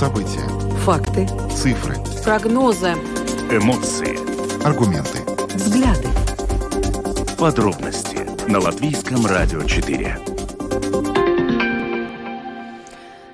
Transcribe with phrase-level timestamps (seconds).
[0.00, 0.48] События.
[0.86, 1.28] Факты.
[1.54, 1.94] Цифры.
[2.24, 2.92] Прогнозы.
[3.50, 4.16] Эмоции.
[4.64, 5.18] Аргументы.
[5.54, 6.08] Взгляды.
[7.38, 10.16] Подробности на Латвийском радио 4.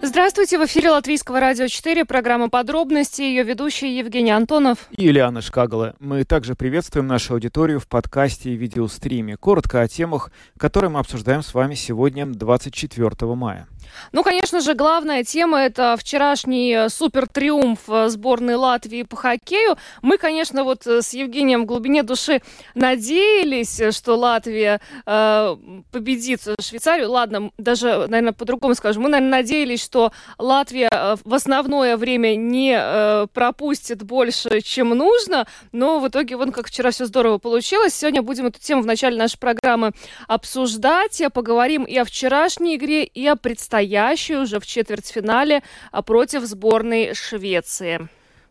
[0.03, 4.89] Здравствуйте, в эфире Латвийского радио 4, программа «Подробности», ее ведущий Евгений Антонов.
[4.91, 5.95] И Юлиана Шкагала.
[6.01, 9.37] Мы также приветствуем нашу аудиторию в подкасте и видеостриме.
[9.37, 13.69] Коротко о темах, которые мы обсуждаем с вами сегодня, 24 мая.
[14.13, 19.77] Ну, конечно же, главная тема– это вчерашний э, супертриумф э, сборной Латвии по хоккею.
[20.03, 22.43] Мы, конечно, вот э, с Евгением в глубине души
[22.75, 25.57] надеялись, что Латвия э,
[25.93, 27.11] победит Швейцарию.
[27.11, 29.03] Ладно, даже, наверное, по-другому скажем.
[29.03, 30.89] Мы, наверное, надеялись, что Латвия
[31.25, 35.47] в основное время не э, пропустит больше, чем нужно.
[35.73, 37.95] Но в итоге, вон как вчера все здорово получилось.
[37.95, 39.93] Сегодня будем эту тему в начале нашей программы
[40.29, 41.23] обсуждать.
[41.33, 45.63] Поговорим и о вчерашней игре, и о предстоящей предстоящую уже в четвертьфинале
[45.93, 48.09] а, против сборной Швеции.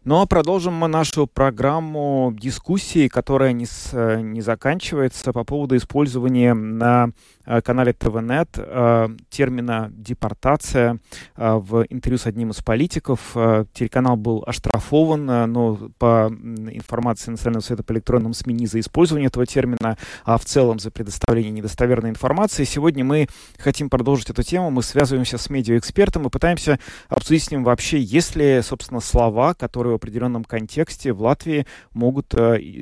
[0.07, 7.09] А продолжим мы нашу программу дискуссии, которая не, с, не заканчивается по поводу использования на
[7.45, 10.99] Э, канале ТВНет э, термина «депортация»
[11.35, 13.35] э, в интервью с одним из политиков.
[13.73, 19.45] Телеканал был оштрафован, но по информации Национального совета по электронным СМИ не за использование этого
[19.45, 22.63] термина, а в целом за предоставление недостоверной информации.
[22.63, 24.71] Сегодня мы хотим продолжить эту тему.
[24.71, 29.94] Мы связываемся с медиаэкспертом и пытаемся обсудить с ним вообще, есть ли, собственно, слова, которые
[29.95, 32.33] в определенном контексте в Латвии могут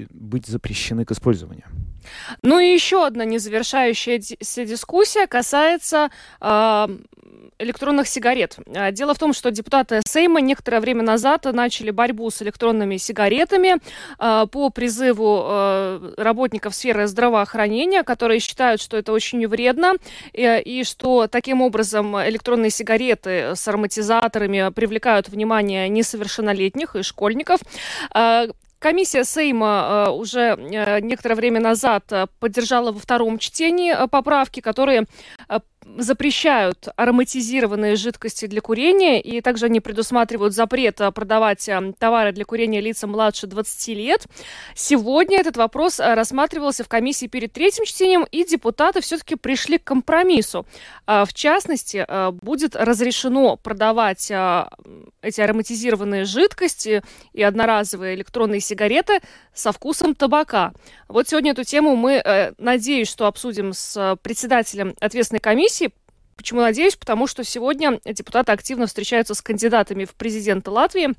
[0.09, 1.66] быть запрещены к использованию.
[2.42, 6.09] Ну и еще одна незавершающаяся дискуссия касается
[6.41, 6.88] э,
[7.59, 8.58] электронных сигарет.
[8.76, 13.78] А, дело в том, что депутаты Сейма некоторое время назад начали борьбу с электронными сигаретами
[14.20, 19.94] э, по призыву э, работников сферы здравоохранения, которые считают, что это очень вредно
[20.34, 27.62] и, что таким образом электронные сигареты с ароматизаторами привлекают внимание несовершеннолетних и школьников.
[28.80, 30.57] Комиссия Сейма уже
[31.02, 35.06] некоторое время назад поддержала во втором чтении поправки, которые
[35.97, 42.45] запрещают ароматизированные жидкости для курения, и также они предусматривают запрет а, продавать а, товары для
[42.45, 44.25] курения лицам младше 20 лет.
[44.75, 49.83] Сегодня этот вопрос а, рассматривался в комиссии перед третьим чтением, и депутаты все-таки пришли к
[49.83, 50.66] компромиссу.
[51.05, 52.05] В частности,
[52.44, 54.31] будет разрешено продавать
[55.21, 57.01] эти ароматизированные жидкости
[57.33, 59.19] и одноразовые электронные сигареты
[59.53, 60.73] со вкусом табака.
[61.07, 65.82] Вот сегодня эту тему мы, э, надеюсь, что обсудим с председателем ответственной комиссии,
[66.35, 66.95] Почему надеюсь?
[66.95, 71.09] Потому что сегодня депутаты активно встречаются с кандидатами в президенты Латвии.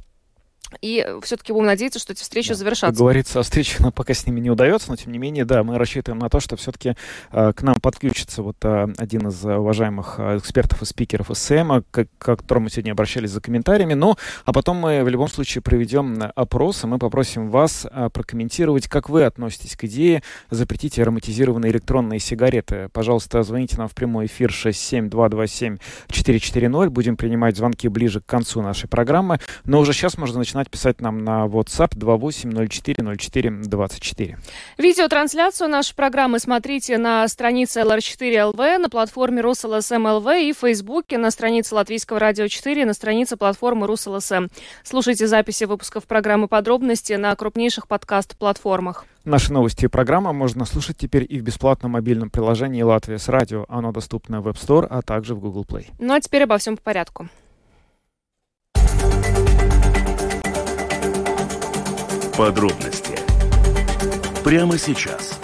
[0.80, 2.86] И все-таки будем надеяться, что эти встречи да, завершатся.
[2.86, 5.78] Как говорится, встреча но пока с ними не удается, но тем не менее, да, мы
[5.78, 6.96] рассчитываем на то, что все-таки
[7.32, 12.06] э, к нам подключится вот э, один из уважаемых э, экспертов и спикеров СМ, к,
[12.18, 13.94] к которому сегодня обращались за комментариями.
[13.94, 18.88] Ну, а потом мы в любом случае проведем опрос, и мы попросим вас э, прокомментировать,
[18.88, 22.88] как вы относитесь к идее запретить ароматизированные электронные сигареты.
[22.92, 26.88] Пожалуйста, звоните нам в прямой эфир 67227-440.
[26.88, 29.38] Будем принимать звонки ближе к концу нашей программы.
[29.64, 34.36] Но уже сейчас можно начинать начинать писать нам на WhatsApp 28040424.
[34.78, 41.74] Видеотрансляцию нашей программы смотрите на странице LR4.LV, на платформе Rus.LSM.lv и в Фейсбуке, на странице
[41.74, 44.46] Латвийского радио 4, на странице платформы Rus.LSM.
[44.84, 49.06] Слушайте записи выпусков программы «Подробности» на крупнейших подкаст-платформах.
[49.24, 53.64] Наши новости и программа можно слушать теперь и в бесплатном мобильном приложении «Latvijas Radio».
[53.68, 55.88] Оно доступно в App Store, а также в Google Play.
[55.98, 57.28] Ну а теперь обо всем по порядку.
[62.36, 63.16] Подробности
[64.42, 65.38] прямо сейчас.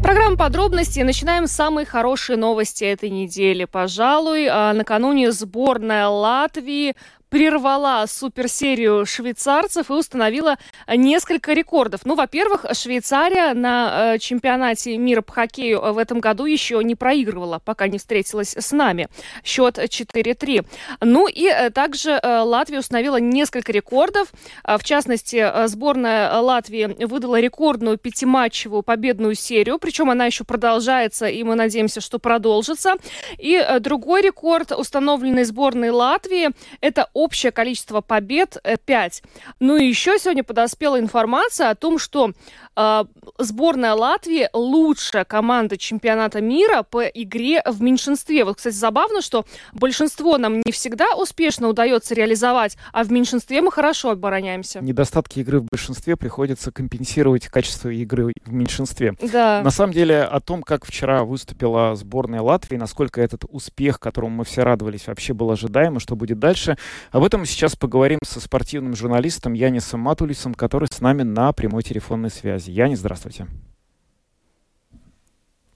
[0.00, 1.02] Программа подробностей.
[1.02, 3.64] Начинаем с самой хорошей новости этой недели.
[3.64, 6.94] Пожалуй, а, накануне сборная Латвии
[7.28, 10.56] прервала суперсерию швейцарцев и установила
[10.88, 12.00] несколько рекордов.
[12.04, 17.60] Ну, во-первых, Швейцария на э, чемпионате мира по хоккею в этом году еще не проигрывала,
[17.64, 19.08] пока не встретилась с нами.
[19.44, 20.66] Счет 4-3.
[21.00, 24.32] Ну и э, также э, Латвия установила несколько рекордов.
[24.64, 31.54] В частности, сборная Латвии выдала рекордную пятиматчевую победную серию, причем она еще продолжается, и мы
[31.54, 32.94] надеемся, что продолжится.
[33.38, 36.50] И другой рекорд, установленный сборной Латвии,
[36.80, 39.22] это общее количество побед 5.
[39.60, 42.32] Ну и еще сегодня подоспела информация о том, что
[42.76, 43.04] э,
[43.38, 48.44] сборная Латвии лучшая команда чемпионата мира по игре в меньшинстве.
[48.44, 53.72] Вот, кстати, забавно, что большинство нам не всегда успешно удается реализовать, а в меньшинстве мы
[53.72, 54.80] хорошо обороняемся.
[54.80, 59.14] Недостатки игры в большинстве приходится компенсировать качество игры в меньшинстве.
[59.22, 59.62] Да.
[59.62, 64.44] На самом деле о том, как вчера выступила сборная Латвии, насколько этот успех, которому мы
[64.44, 66.76] все радовались, вообще был ожидаем, и что будет дальше,
[67.10, 71.82] об этом мы сейчас поговорим со спортивным журналистом Янисом Матулисом, который с нами на прямой
[71.82, 72.70] телефонной связи.
[72.70, 73.46] Янис, здравствуйте.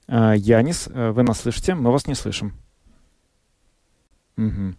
[0.08, 1.74] А, Янис, э, вы нас слышите?
[1.74, 2.54] Мы вас не слышим.
[4.36, 4.74] Угу.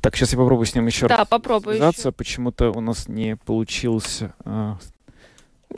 [0.00, 2.12] Так, сейчас я попробую с ним еще да, раз попробую связаться.
[2.12, 4.78] Почему-то у нас не получилось а,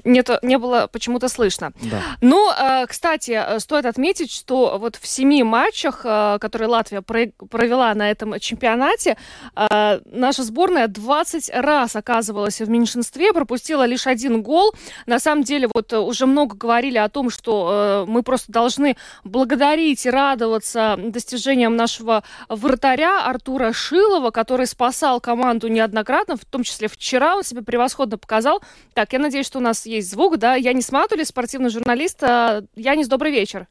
[0.05, 1.73] нет, не было почему-то слышно.
[1.83, 2.03] Да.
[2.21, 7.95] Ну, э, кстати, э, стоит отметить, что вот в семи матчах, э, которые Латвия провела
[7.95, 9.17] на этом чемпионате,
[9.55, 14.75] наша сборная 20 раз оказывалась в меньшинстве, пропустила лишь один гол.
[15.07, 20.11] На самом деле, вот уже много говорили о том, что мы просто должны благодарить и
[20.11, 27.43] радоваться достижениям нашего вратаря Артура Шилова, который спасал команду неоднократно, в том числе вчера он
[27.43, 28.63] себя превосходно показал.
[28.95, 30.55] Так, я надеюсь, что у нас есть звук, да.
[30.55, 32.23] Я не Матули, спортивный журналист.
[32.23, 33.69] Янис, добрый вечер.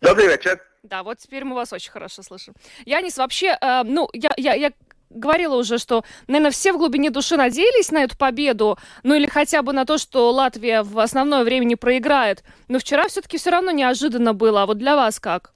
[0.00, 0.60] Добрый вечер.
[0.82, 2.54] Да, вот теперь мы вас очень хорошо слышим.
[2.84, 4.72] Янис, вообще, э, ну, я, я, я
[5.10, 9.62] говорила уже, что, наверное, все в глубине души надеялись на эту победу, ну или хотя
[9.62, 12.44] бы на то, что Латвия в основное время не проиграет.
[12.68, 14.62] Но вчера все-таки все равно неожиданно было.
[14.62, 15.52] А вот для вас как?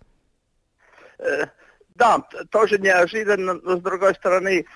[1.18, 1.46] Э,
[1.94, 2.18] да,
[2.50, 4.66] тоже неожиданно, но с другой стороны,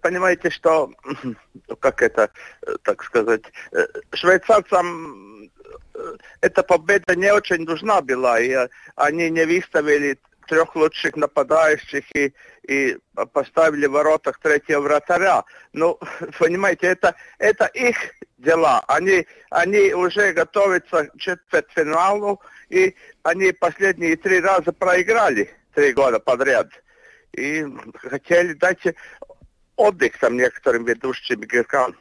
[0.00, 0.90] понимаете, что,
[1.80, 2.30] как это,
[2.66, 3.42] э, так сказать,
[3.72, 5.50] э, швейцарцам
[5.94, 10.18] э, эта победа не очень нужна была, и они не выставили
[10.50, 12.34] трех лучших нападающих и,
[12.66, 12.98] и
[13.32, 15.44] поставили в воротах третьего вратаря.
[15.72, 15.98] Ну,
[16.38, 17.96] понимаете, это, это их
[18.38, 18.82] дела.
[18.88, 26.68] Они, они уже готовятся к четвертьфиналу, и они последние три раза проиграли три года подряд.
[27.32, 28.84] И хотели дать
[29.80, 31.96] отдых там некоторым ведущим игрокам.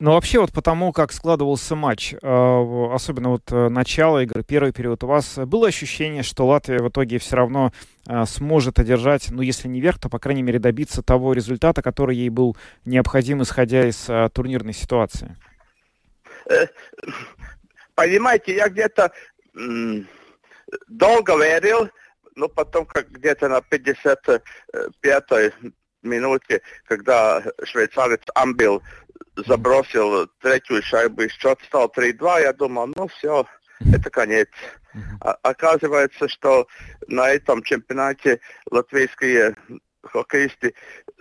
[0.00, 5.04] Ну, вообще, вот потому, как складывался матч, э, особенно вот э, начало игры, первый период,
[5.04, 7.72] у вас было ощущение, что Латвия в итоге все равно
[8.06, 12.16] э, сможет одержать, ну, если не верх, то, по крайней мере, добиться того результата, который
[12.16, 15.36] ей был необходим, исходя из турнирной ситуации?
[17.94, 19.12] Понимаете, я где-то
[20.88, 21.88] долго верил,
[22.36, 25.52] но потом как где-то на 55-й
[26.02, 28.82] минуте, когда швейцарец Амбил
[29.36, 33.46] забросил третью шайбу и счет стал 3-2, я думал, ну все,
[33.92, 34.48] это конец.
[35.20, 36.66] А, оказывается, что
[37.08, 38.40] на этом чемпионате
[38.70, 39.56] латвийские
[40.02, 40.74] хоккеисты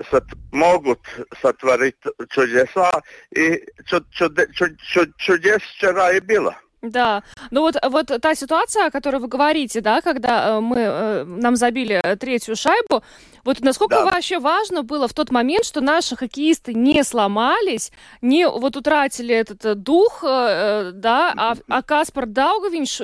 [0.10, 1.00] сот, могут
[1.42, 1.95] сотворить
[2.30, 2.92] чудеса,
[3.31, 6.56] и чуд, чуд, чуд, чуд, чудес вчера и было.
[6.84, 11.24] Да, ну вот, вот та ситуация, о которой вы говорите, да, когда э, мы, э,
[11.24, 13.02] нам забили третью шайбу,
[13.46, 14.04] вот насколько да.
[14.04, 19.64] вообще важно было в тот момент, что наши хоккеисты не сломались, не вот утратили этот
[19.64, 23.02] э, дух, э, да, а, а Каспар Даугавинш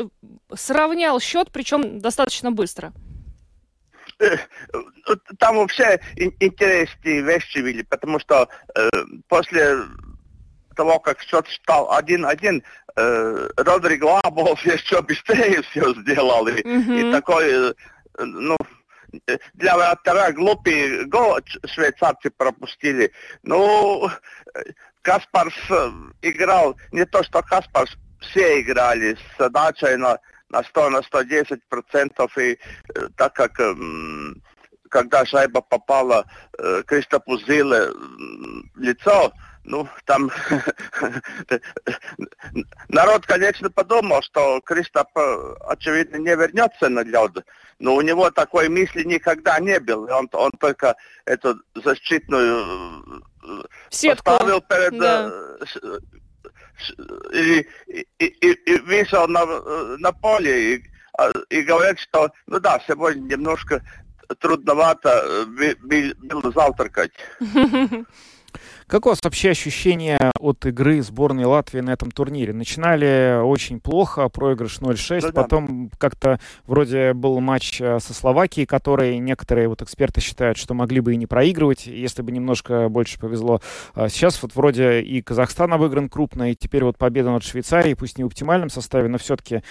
[0.53, 2.91] сравнял счет, причем достаточно быстро.
[4.19, 4.35] Э,
[5.39, 8.89] там вообще интересные вещи были, потому что э,
[9.29, 9.77] после
[10.79, 12.63] того, как счет стал 1-1,
[12.95, 16.47] э, Родриг Лабов еще быстрее все сделал.
[16.47, 17.09] И, mm-hmm.
[17.09, 17.73] и такой, э,
[18.19, 18.55] ну,
[19.55, 23.11] для вратаря глупый гол швейцарцы пропустили.
[23.43, 24.09] Ну,
[25.01, 25.53] Каспарс
[26.21, 30.17] играл, не то что Каспарс, все играли с задачей на,
[30.49, 32.37] на 100, на 110 процентов.
[32.37, 32.57] И
[32.95, 33.75] э, так как э,
[34.89, 36.25] когда шайба попала
[36.57, 37.89] э, Кристопу Зиле
[38.75, 40.31] в лицо, ну, там
[42.89, 47.45] народ, конечно, подумал, что Кристоп, э, очевидно, не вернется на лед,
[47.79, 50.15] но у него такой мысли никогда не было.
[50.15, 54.23] Он, он только эту защитную э, Сетку.
[54.23, 54.99] поставил перед...
[54.99, 55.29] Да.
[55.29, 55.99] Э,
[57.33, 59.45] и, и, и, и вышел на,
[59.97, 60.83] на поле и,
[61.17, 63.83] а, и говорит, что, ну да, сегодня немножко
[64.39, 67.11] трудновато был завтракать.
[68.89, 72.53] Как у вас вообще ощущения от игры сборной Латвии на этом турнире?
[72.53, 75.43] Начинали очень плохо, проигрыш 0-6, Ну да.
[75.43, 81.01] потом как-то вроде был матч э, со Словакией, который некоторые вот эксперты считают, что могли
[81.01, 83.61] бы и не проигрывать, если бы немножко больше повезло.
[83.93, 88.17] А Сейчас вот вроде и Казахстан обыгран крупно, и теперь вот победа над Швейцарией, пусть
[88.17, 89.61] не в оптимальном составе, но все-таки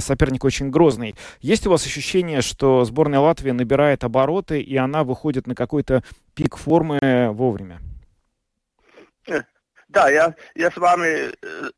[0.00, 1.14] соперник очень грозный.
[1.40, 6.04] Есть у вас ощущение, что сборная Латвии набирает обороты, и она выходит на какой-то
[6.34, 6.98] пик формы
[7.32, 7.80] вовремя?
[9.88, 11.70] Да, я, я с вами э,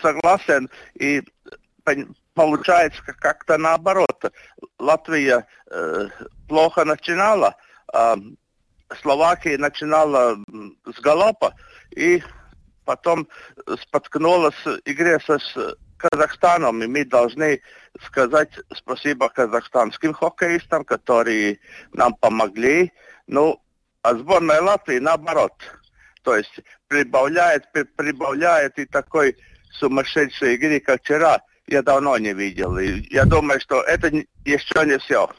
[0.00, 1.22] согласен, и
[2.34, 4.32] получается как- как-то наоборот.
[4.80, 6.08] Латвия э,
[6.48, 7.54] плохо начинала,
[7.92, 8.16] а
[9.00, 10.36] Словакия начинала
[10.84, 11.54] с галопа,
[11.92, 12.22] и
[12.84, 13.28] потом
[13.80, 17.60] споткнулась в игре со с Казахстаном, и мы должны
[18.06, 21.60] сказать спасибо казахстанским хоккеистам, которые
[21.92, 22.92] нам помогли.
[23.28, 23.62] Ну,
[24.02, 25.52] а сборная Латвии наоборот.
[26.22, 29.36] То есть прибавляет, при- прибавляет и такой
[29.72, 32.78] сумасшедшей игры, как вчера, я давно не видел.
[32.78, 34.08] И я думаю, что это
[34.44, 35.30] еще не все.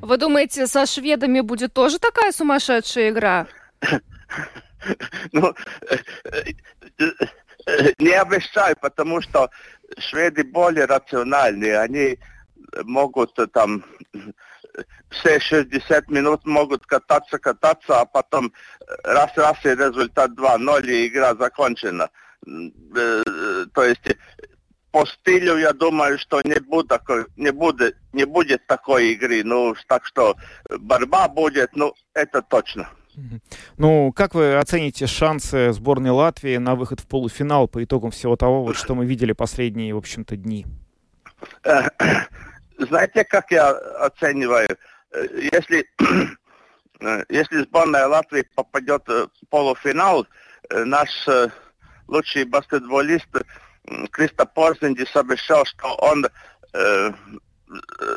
[0.00, 3.46] Вы думаете, со шведами будет тоже такая сумасшедшая игра?
[5.30, 5.54] Ну,
[5.90, 5.96] э,
[6.98, 7.04] э,
[7.68, 9.48] э, не обещаю, потому что
[9.96, 11.78] шведы более рациональные.
[11.78, 12.18] Они
[12.82, 13.84] могут там
[15.10, 18.52] все 60 минут могут кататься, кататься, а потом
[19.04, 22.10] раз-раз и результат 2-0 и игра закончена.
[22.46, 22.50] Э,
[22.96, 24.14] э, То есть э,
[24.90, 27.00] по стилю я думаю, что не будет
[27.36, 29.42] не будет, не будет такой игры.
[29.44, 30.36] Ну, так что
[30.78, 32.88] борьба будет, ну, это точно.
[33.76, 38.64] Ну, как вы оцените шансы сборной Латвии на выход в полуфинал по итогам всего того,
[38.64, 40.66] вот, что мы видели последние, в общем-то, дни?
[42.86, 44.68] Знаете, как я оцениваю?
[45.12, 45.86] Э, Если,
[47.00, 50.26] э, если сборная Латвии попадет э, в полуфинал,
[50.70, 51.10] наш
[52.06, 53.28] лучший баскетболист
[54.10, 56.26] Криста Порзиндис обещал, что он
[56.72, 57.10] э,
[57.98, 58.16] э,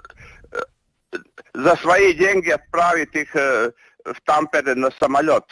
[1.54, 3.72] за свои деньги отправит их э,
[4.04, 5.44] в Тампере на самолет.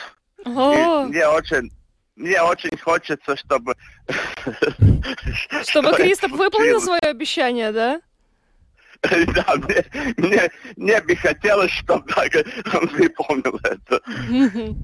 [0.45, 1.71] И мне очень,
[2.15, 3.75] мне очень хочется, чтобы...
[5.63, 8.01] чтобы что Кристоп выполнил свое обещание, да?
[9.35, 9.85] Да, мне,
[10.17, 12.31] мне, мне бы хотелось, чтобы так
[12.73, 14.01] он выполнил это.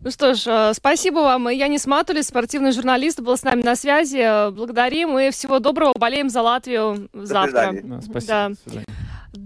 [0.00, 1.48] Ну что ж, э, спасибо вам.
[1.48, 4.18] Янис Матулис, спортивный журналист, был с нами на связи.
[4.18, 5.92] Э, Благодарим и всего доброго.
[5.98, 7.72] Болеем за Латвию завтра.
[7.72, 7.82] свидания.
[7.82, 8.54] Да, спасибо.
[8.66, 8.82] Да.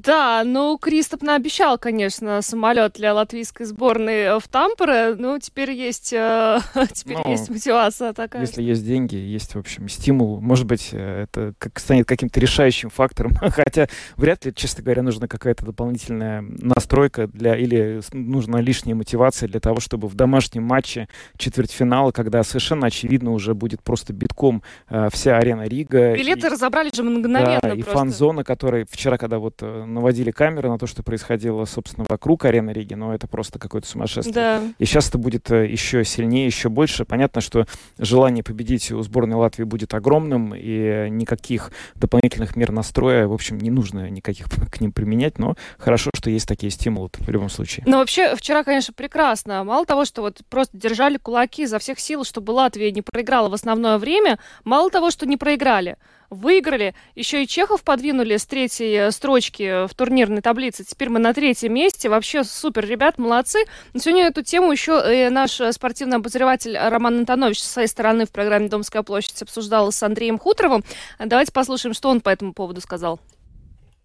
[0.04, 5.14] Да, ну, Кристоп наобещал, конечно, самолет для латвийской сборной в Тампере.
[5.16, 6.58] Ну, теперь есть, э,
[6.92, 8.42] теперь Ну, есть мотивация такая.
[8.42, 10.40] Если есть деньги, есть, в общем, стимул.
[10.40, 13.32] Может быть, э, это как станет каким-то решающим фактором.
[13.40, 19.60] Хотя вряд ли, честно говоря, нужна какая-то дополнительная настройка для или нужна лишняя мотивация для
[19.60, 25.36] того, чтобы в домашнем матче четвертьфинала, когда совершенно очевидно уже будет просто битком э, вся
[25.36, 26.16] арена Рига.
[26.16, 30.68] Билеты и- разобрали же мгновенно да, и фан-зона, которая вчера, когда вот э, наводили камеры
[30.68, 34.34] на то, что происходило, собственно, вокруг арены Риги, но это просто какое-то сумасшествие.
[34.34, 34.62] Да.
[34.78, 37.04] И сейчас это будет э, еще сильнее, еще больше.
[37.04, 37.66] Понятно, что
[37.98, 43.70] желание победить у сборной Латвии будет огромным, и никаких дополнительных мер настроя, в общем, не
[43.70, 47.84] нужно никаких к ним применять, но хорошо, что есть такие стимулы в любом случае.
[47.86, 49.64] Ну, вообще, вчера, конечно, прекрасно.
[49.64, 53.54] Мало того, что вот просто держали кулаки изо всех сил, чтобы Латвия не проиграла в
[53.54, 55.96] основное время, мало того, что не проиграли,
[56.32, 60.84] выиграли, еще и Чехов подвинули с третьей э, строчки в турнирной таблице.
[60.84, 62.08] Теперь мы на третьем месте.
[62.08, 63.64] Вообще супер, ребят, молодцы.
[63.92, 68.24] Но сегодня эту тему еще э, наш э, спортивный обозреватель Роман Антонович со своей стороны
[68.24, 70.84] в программе «Домская площадь» обсуждал с Андреем Хуторовым.
[71.18, 73.20] Давайте послушаем, что он по этому поводу сказал.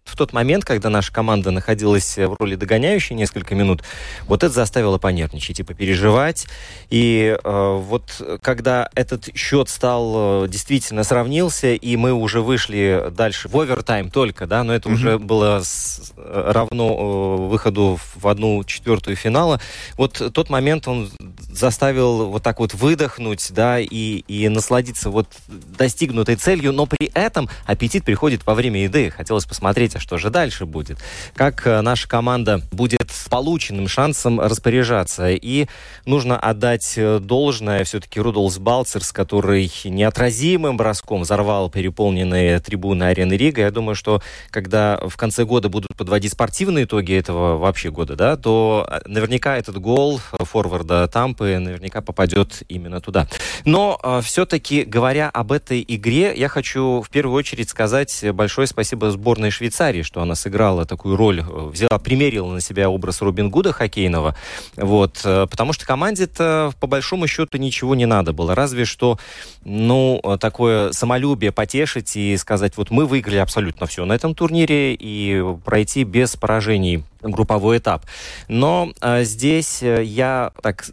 [0.08, 3.82] В тот момент, когда наша команда находилась в роли догоняющей несколько минут,
[4.26, 6.46] вот это заставило понервничать и попереживать.
[6.90, 13.48] И э, вот когда этот счет стал э, действительно сравнился, и мы уже вышли дальше
[13.48, 14.96] в овертайм только, да, но это Мгм.
[14.98, 19.60] уже было с- э, равно э, выходу в одну четвертую финала,
[19.96, 21.10] вот тот момент он
[21.58, 27.48] заставил вот так вот выдохнуть, да, и, и насладиться вот достигнутой целью, но при этом
[27.66, 29.10] аппетит приходит во время еды.
[29.10, 30.98] Хотелось посмотреть, а что же дальше будет.
[31.34, 35.30] Как э, наша команда будет с полученным шансом распоряжаться.
[35.30, 35.66] И
[36.04, 43.62] нужно отдать э, должное все-таки Рудолс Балцерс, который неотразимым броском взорвал переполненные трибуны арены Рига.
[43.62, 48.36] Я думаю, что когда в конце года будут подводить спортивные итоги этого вообще года, да,
[48.36, 53.26] то э, наверняка этот гол форварда Тампы правый наверняка попадет именно туда.
[53.64, 59.10] Но э, все-таки, говоря об этой игре, я хочу в первую очередь сказать большое спасибо
[59.10, 63.72] сборной Швейцарии, что она сыграла такую роль, э, взяла, примерила на себя образ Робин Гуда
[63.72, 64.36] хоккейного.
[64.76, 68.54] Вот, э, потому что команде-то по большому счету ничего не надо было.
[68.54, 69.18] Разве что,
[69.64, 75.42] ну, такое самолюбие потешить и сказать, вот мы выиграли абсолютно все на этом турнире и
[75.64, 78.04] пройти без поражений групповой этап.
[78.48, 80.84] Но э, здесь я так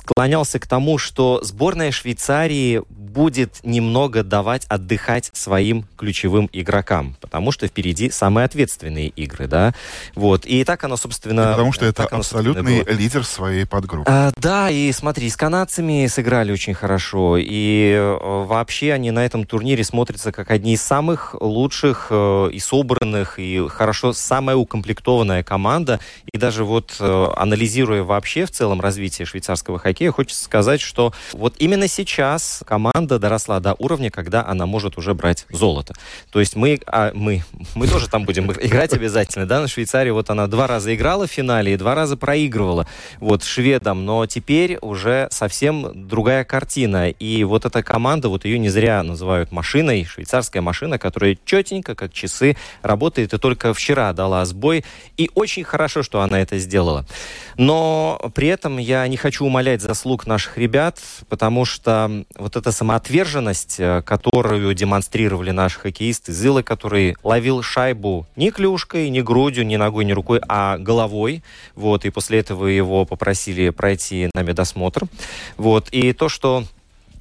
[0.00, 7.66] склонялся к тому, что сборная Швейцарии будет немного давать отдыхать своим ключевым игрокам, потому что
[7.66, 9.74] впереди самые ответственные игры, да.
[10.14, 10.46] Вот.
[10.46, 11.40] И так оно, собственно...
[11.40, 14.10] И потому что это оно, абсолютный лидер своей подгруппы.
[14.10, 19.44] А, да, и смотри, с канадцами сыграли очень хорошо, и э, вообще они на этом
[19.44, 25.98] турнире смотрятся как одни из самых лучших э, и собранных, и хорошо, самая укомплектованная команда.
[26.32, 31.54] И даже вот э, анализируя вообще в целом развитие швейцарского хоккея, хочется сказать, что вот
[31.58, 35.94] именно сейчас команда доросла до уровня, когда она может уже брать золото.
[36.30, 37.42] То есть мы, а, мы,
[37.74, 41.30] мы тоже там будем играть обязательно, да, на Швейцарии вот она два раза играла в
[41.30, 42.86] финале и два раза проигрывала
[43.18, 47.10] вот шведам, но теперь уже совсем другая картина.
[47.10, 52.12] И вот эта команда, вот ее не зря называют машиной, швейцарская машина, которая четенько, как
[52.12, 54.84] часы, работает и только вчера дала сбой.
[55.16, 57.06] И очень хорошо, что она это сделала.
[57.56, 60.98] Но при этом я не хочу умалять заслуг наших ребят,
[61.28, 68.50] потому что вот эта самоотверженность, э, которую демонстрировали наши хоккеисты, Зилы, который ловил шайбу не
[68.50, 71.44] клюшкой, не грудью, не ногой, не рукой, а головой,
[71.76, 75.02] вот, и после этого его попросили пройти на медосмотр,
[75.56, 76.64] вот, и то, что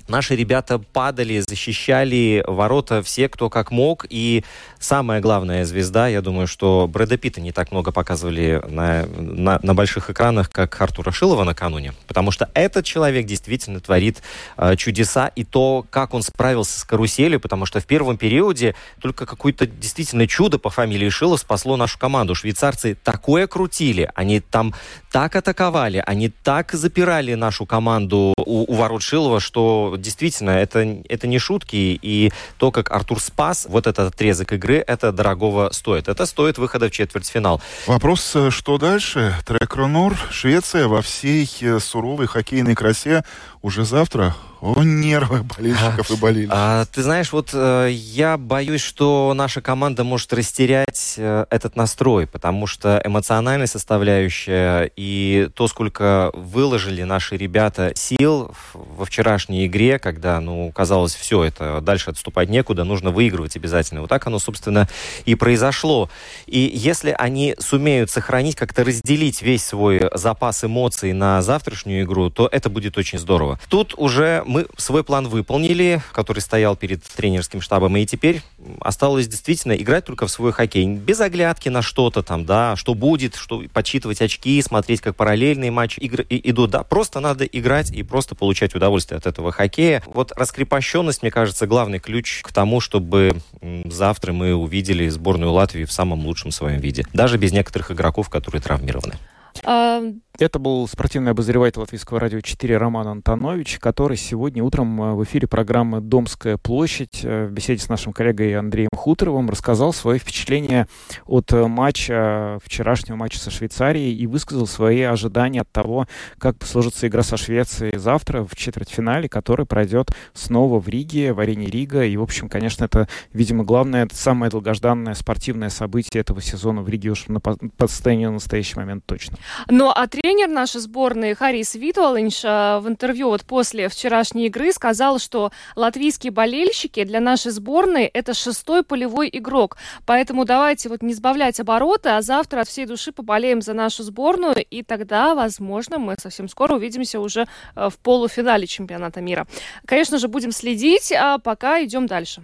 [0.09, 4.07] Наши ребята падали, защищали ворота все, кто как мог.
[4.09, 4.43] И
[4.79, 9.73] самая главная звезда, я думаю, что Брэда Питта не так много показывали на, на, на
[9.75, 11.93] больших экранах, как Артура Шилова накануне.
[12.07, 14.23] Потому что этот человек действительно творит
[14.57, 15.27] э, чудеса.
[15.35, 20.25] И то, как он справился с каруселью, потому что в первом периоде только какое-то действительно
[20.25, 22.33] чудо по фамилии Шилов спасло нашу команду.
[22.33, 24.73] Швейцарцы такое крутили, они там
[25.11, 31.27] так атаковали, они так запирали нашу команду у, у ворот Шилова, что действительно, это, это
[31.27, 36.07] не шутки, и то, как Артур спас вот этот отрезок игры, это дорогого стоит.
[36.07, 37.61] Это стоит выхода в четвертьфинал.
[37.87, 39.35] Вопрос, э, что дальше?
[39.45, 43.23] Трек Ронор, Швеция во всей э, суровой хоккейной красе
[43.61, 46.57] уже завтра о нервы болельщиков и болельщиков.
[46.57, 52.27] А, ты знаешь, вот э, я боюсь, что наша команда может растерять э, этот настрой,
[52.27, 60.41] потому что эмоциональная составляющая и то, сколько выложили наши ребята сил во вчерашней игре, когда,
[60.41, 64.01] ну, казалось, все, это дальше отступать некуда, нужно выигрывать обязательно.
[64.01, 64.89] Вот так оно, собственно,
[65.25, 66.09] и произошло.
[66.47, 72.49] И если они сумеют сохранить, как-то разделить весь свой запас эмоций на завтрашнюю игру, то
[72.51, 73.48] это будет очень здорово.
[73.69, 78.41] Тут уже мы свой план выполнили, который стоял перед тренерским штабом, и теперь
[78.81, 80.85] осталось действительно играть только в свой хоккей.
[80.87, 85.99] Без оглядки на что-то там, да, что будет, что подсчитывать очки, смотреть, как параллельные матчи
[85.99, 86.71] игры идут.
[86.71, 90.03] Да, просто надо играть и просто получать удовольствие от этого хоккея.
[90.05, 93.41] Вот раскрепощенность, мне кажется, главный ключ к тому, чтобы
[93.85, 97.05] завтра мы увидели сборную Латвии в самом лучшем своем виде.
[97.13, 99.15] Даже без некоторых игроков, которые травмированы.
[99.63, 100.01] А,
[100.39, 105.47] это был спортивный обозреватель Латвийского радио 4 Роман Антонович, который сегодня утром э, в эфире
[105.47, 110.87] программы «Домская площадь» э, в беседе с нашим коллегой Андреем Хуторовым рассказал свои впечатления
[111.25, 117.07] от э, матча, вчерашнего матча со Швейцарией и высказал свои ожидания от того, как сложится
[117.07, 122.05] игра со Швецией завтра в четвертьфинале, который пройдет снова в Риге, в арене Рига.
[122.05, 127.09] И, в общем, конечно, это, видимо, главное, самое долгожданное спортивное событие этого сезона в Риге
[127.09, 129.37] уж на, по на настоящий момент точно.
[129.69, 135.51] Ну, а тренер нашей сборной Харис Витуалинш в интервью вот после вчерашней игры сказал, что
[135.75, 139.77] латвийские болельщики для нашей сборной это шестой полевой игрок.
[140.05, 144.63] Поэтому давайте вот не сбавлять обороты, а завтра от всей души поболеем за нашу сборную,
[144.69, 149.47] и тогда, возможно, мы совсем скоро увидимся уже э, в полуфинале чемпионата мира.
[149.87, 152.43] Конечно же, будем следить, а пока идем дальше.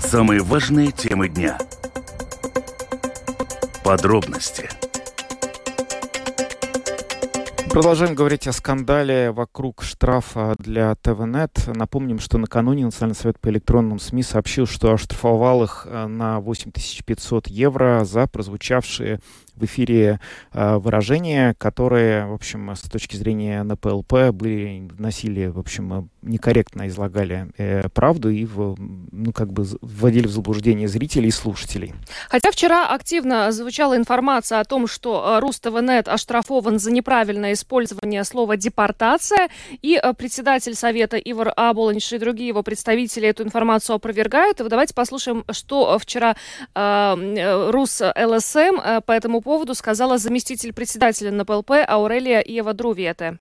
[0.00, 1.58] Самые важные темы дня–
[3.84, 4.68] Подробности–
[7.74, 11.66] Продолжаем говорить о скандале вокруг штрафа для ТВНет.
[11.66, 17.48] Напомним, что накануне Национальный совет по электронным СМИ сообщил, что оштрафовал их э, на 8500
[17.48, 19.18] евро за прозвучавшие
[19.56, 20.20] в эфире
[20.52, 27.48] э, выражения, которые, в общем, с точки зрения НПЛП были, носили, в общем, некорректно излагали
[27.56, 31.94] э, правду и, в, ну, как бы вводили в заблуждение зрителей и слушателей.
[32.28, 39.48] Хотя вчера активно звучала информация о том, что РусТВНет оштрафован за неправильное использование слова «депортация»,
[39.82, 44.60] и председатель Совета Ивар Аболанш и другие его представители эту информацию опровергают.
[44.60, 46.36] И давайте послушаем, что вчера
[46.74, 53.38] э, Рус ЛСМ э, по этому поводу сказала заместитель председателя НПЛП Аурелия Ева Друвете.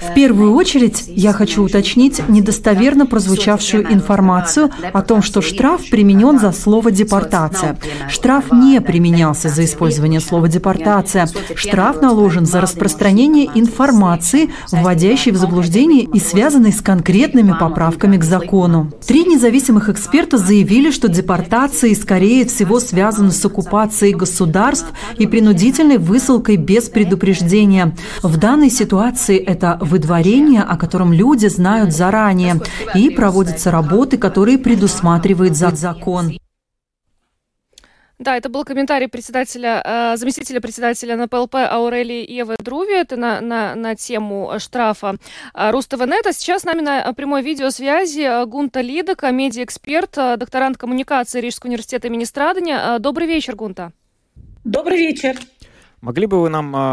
[0.00, 6.50] В первую очередь я хочу уточнить недостоверно прозвучавшую информацию о том, что штраф применен за
[6.50, 7.78] слово «депортация».
[8.08, 11.28] Штраф не применялся за использование слова «депортация».
[11.54, 18.90] Штраф наложен за распространение информации, вводящей в заблуждение и связанной с конкретными поправками к закону.
[19.06, 26.56] Три независимых эксперта заявили, что депортации, скорее всего, связаны с оккупацией государств и принудительной высылкой
[26.56, 27.94] без предупреждения.
[28.24, 32.58] В данной ситуации это выдворение, о котором люди знают заранее,
[32.94, 36.32] и проводятся работы, которые предусматривает закон.
[38.18, 43.74] Да, это был комментарий председателя, э, заместителя председателя НПЛП Аурелии Евы Друви это на, на,
[43.74, 45.16] на тему штрафа
[45.52, 46.26] э, Рустова.нет.
[46.26, 51.68] А сейчас с нами на прямой видеосвязи э, Гунта Лидок, медиаэксперт, э, докторант коммуникации Рижского
[51.68, 52.98] университета имени Страдания.
[52.98, 53.92] Добрый вечер, Гунта.
[54.64, 55.36] Добрый вечер.
[56.04, 56.92] Могли бы вы нам э,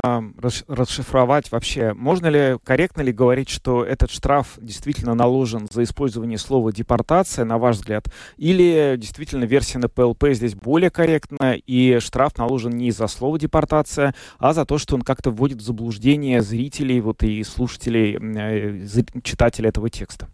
[0.69, 6.71] расшифровать вообще, можно ли, корректно ли говорить, что этот штраф действительно наложен за использование слова
[6.71, 8.05] депортация, на ваш взгляд,
[8.37, 14.15] или действительно версия на ПЛП здесь более корректна, и штраф наложен не за слово депортация,
[14.39, 18.87] а за то, что он как-то вводит в заблуждение зрителей вот, и слушателей, э,
[19.23, 20.29] читателей этого текста?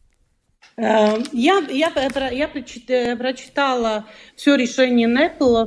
[0.77, 1.91] Э, я, я,
[2.29, 5.65] я прочитала все решение НЭПЛа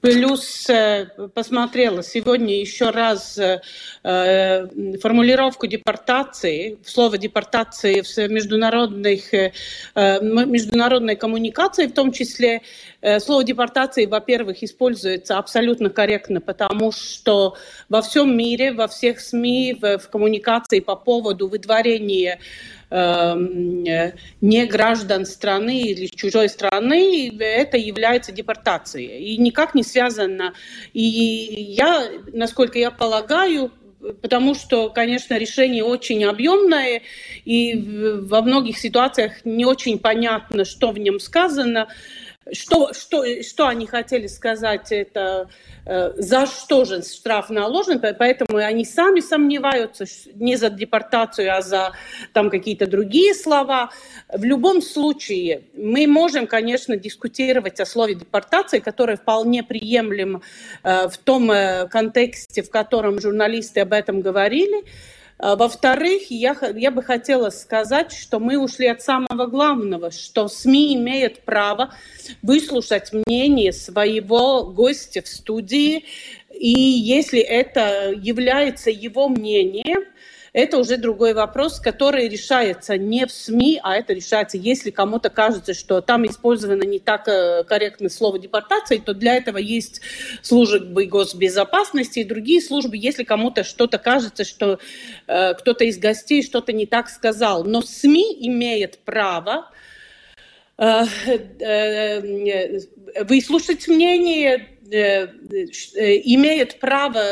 [0.00, 3.60] Плюс э, посмотрела сегодня еще раз э,
[4.02, 9.32] э, формулировку депортации, слово депортации в международных,
[9.94, 12.62] международной коммуникации, в том числе.
[13.18, 17.56] Слово депортации, во-первых, используется абсолютно корректно, потому что
[17.88, 22.38] во всем мире, во всех СМИ, в, коммуникации по поводу выдворения
[22.90, 29.34] не граждан страны или чужой страны, это является депортацией.
[29.34, 30.54] И никак не связано.
[30.92, 33.70] И я, насколько я полагаю,
[34.22, 37.02] потому что, конечно, решение очень объемное,
[37.44, 37.76] и
[38.22, 41.88] во многих ситуациях не очень понятно, что в нем сказано.
[42.52, 45.50] Что, что, что они хотели сказать, это
[45.84, 51.92] э, за что же штраф наложен, поэтому они сами сомневаются не за депортацию, а за
[52.32, 53.90] там какие-то другие слова.
[54.32, 60.40] В любом случае, мы можем, конечно, дискутировать о слове депортация, которое вполне приемлем
[60.82, 64.86] э, в том э, контексте, в котором журналисты об этом говорили.
[65.42, 70.96] А, во-вторых, я, я бы хотела сказать, что мы ушли от самого главного, что СМИ
[70.96, 71.94] имеют право
[72.42, 76.04] выслушать мнение своего гостя в студии,
[76.50, 80.04] и если это является его мнением,
[80.52, 85.74] это уже другой вопрос, который решается не в СМИ, а это решается, если кому-то кажется,
[85.74, 90.00] что там использовано не так э, корректно слово депортации, то для этого есть
[90.42, 94.80] службы госбезопасности и другие службы, если кому-то что-то кажется, что
[95.26, 97.64] э, кто-то из гостей что-то не так сказал.
[97.64, 99.70] Но СМИ имеет право
[100.78, 101.04] э,
[101.60, 102.80] э,
[103.24, 105.28] выслушать мнение Э,
[105.94, 107.22] э, имеют право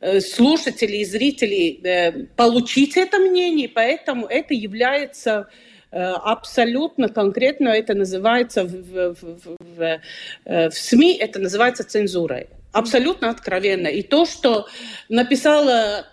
[0.00, 5.48] э, слушатели и зрители получить это мнение, поэтому это является
[5.90, 10.00] абсолютно конкретно, это называется в, в, в,
[10.44, 12.48] в СМИ, это называется цензурой.
[12.72, 13.86] Абсолютно откровенно.
[13.86, 14.66] И то, что
[15.08, 16.04] написала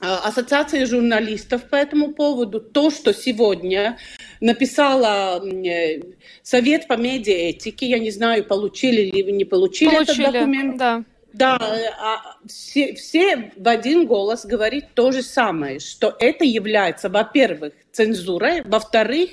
[0.00, 3.96] Ассоциация журналистов по этому поводу, то, что сегодня
[4.42, 6.02] написала э,
[6.42, 7.86] Совет по медиаэтике.
[7.86, 10.76] Я не знаю, получили ли вы, не получили, получили этот документ.
[10.76, 11.04] Да.
[11.32, 17.72] Да, а все, все в один голос говорят то же самое, что это является, во-первых,
[17.90, 19.30] цензурой, во-вторых,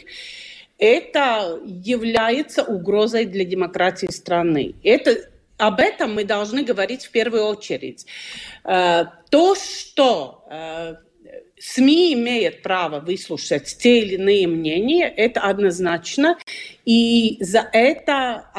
[0.78, 4.76] это является угрозой для демократии страны.
[4.82, 8.06] Это, об этом мы должны говорить в первую очередь.
[8.64, 10.96] Э, то, что э,
[11.60, 16.38] СМИ имеют право выслушать те или иные мнения, это однозначно,
[16.86, 18.52] и за это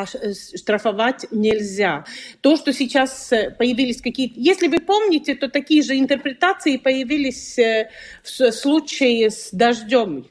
[0.56, 2.04] штрафовать нельзя.
[2.42, 4.34] То, что сейчас э, появились какие-то...
[4.36, 7.90] Если вы помните, то такие же интерпретации появились э,
[8.22, 10.26] в случае с дождем.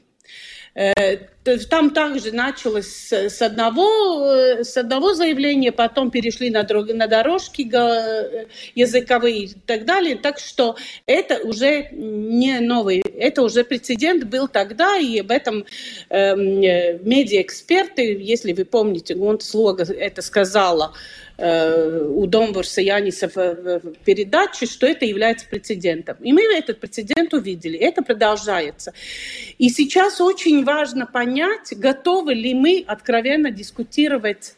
[1.44, 7.62] Э, там также началось с одного, с одного заявления, потом перешли на, друг, на дорожки
[8.74, 10.16] языковые и так далее.
[10.16, 10.76] Так что
[11.06, 15.64] это уже не новый, это уже прецедент был тогда, и об этом
[16.10, 20.92] э, медиаэксперты, если вы помните, он Слога это сказала,
[21.42, 26.18] Э, у Домбурса Яниса в передаче, что это является прецедентом.
[26.20, 27.78] И мы этот прецедент увидели.
[27.78, 28.92] Это продолжается.
[29.56, 31.29] И сейчас очень важно понять,
[31.74, 34.54] готовы ли мы откровенно дискутировать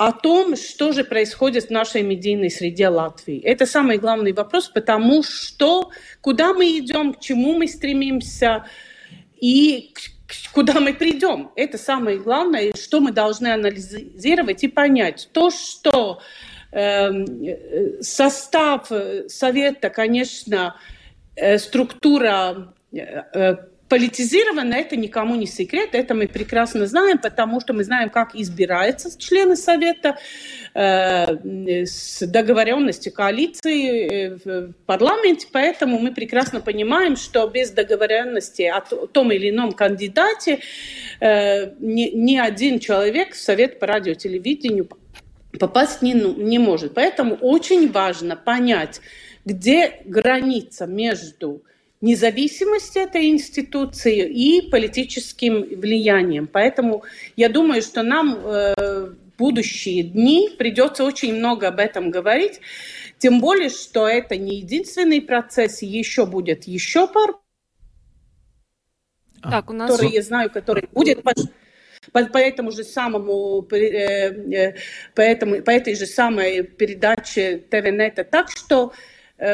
[0.00, 3.38] о том, что же происходит в нашей медийной среде Латвии.
[3.40, 5.90] Это самый главный вопрос, потому что
[6.22, 8.64] куда мы идем, к чему мы стремимся
[9.38, 9.92] и
[10.54, 11.50] куда мы придем.
[11.54, 15.28] Это самое главное, что мы должны анализировать и понять.
[15.32, 16.20] То, что
[16.72, 18.90] эм, э, состав
[19.28, 20.76] совета, конечно,
[21.36, 23.56] э, структура э,
[23.90, 29.18] Политизировано это никому не секрет, это мы прекрасно знаем, потому что мы знаем, как избираются
[29.18, 30.16] члены Совета
[30.74, 38.80] э, с договоренностью коалиции э, в парламенте, поэтому мы прекрасно понимаем, что без договоренности о
[38.80, 40.60] том или ином кандидате
[41.18, 44.88] э, ни, ни один человек в Совет по радиотелевидению
[45.58, 46.94] попасть не, ну, не может.
[46.94, 49.00] Поэтому очень важно понять,
[49.44, 51.64] где граница между
[52.00, 56.46] независимость этой институции и политическим влиянием.
[56.46, 57.04] Поэтому
[57.36, 62.60] я думаю, что нам э, в будущие дни придется очень много об этом говорить.
[63.18, 67.34] Тем более, что это не единственный процесс, еще будет еще пар,
[69.42, 69.90] так, у нас...
[69.90, 71.32] который я знаю, который будет по,
[72.12, 74.74] по, этому же самому, э, э,
[75.14, 78.24] по, этому, по этой же самой передаче ТВНета.
[78.24, 78.94] Так что Э,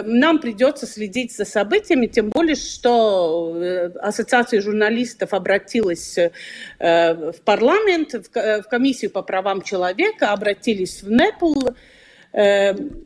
[0.05, 6.31] нам придется следить за событиями, тем более, что э, Ассоциация журналистов обратилась э,
[6.79, 11.71] в парламент, в комиссию по правам человека, обратились в НЭПЛ,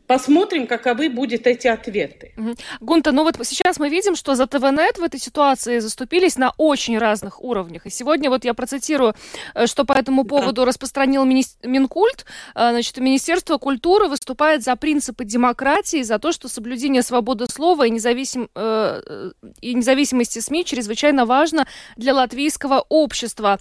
[0.07, 2.33] посмотрим, каковы будут эти ответы.
[2.37, 2.55] Угу.
[2.81, 6.97] Гунта, ну вот сейчас мы видим, что за ТВНет в этой ситуации заступились на очень
[6.97, 7.85] разных уровнях.
[7.85, 9.15] И сегодня вот я процитирую,
[9.55, 10.65] э, что по этому поводу да.
[10.65, 11.45] распространил мини...
[11.63, 12.25] Минкульт.
[12.55, 17.89] Э, значит, Министерство культуры выступает за принципы демократии, за то, что соблюдение свободы слова и,
[17.89, 18.49] независим...
[18.53, 23.59] Э, и независимости СМИ чрезвычайно важно для латвийского общества.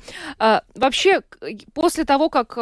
[0.75, 1.23] Вообще,
[1.75, 2.55] после того, как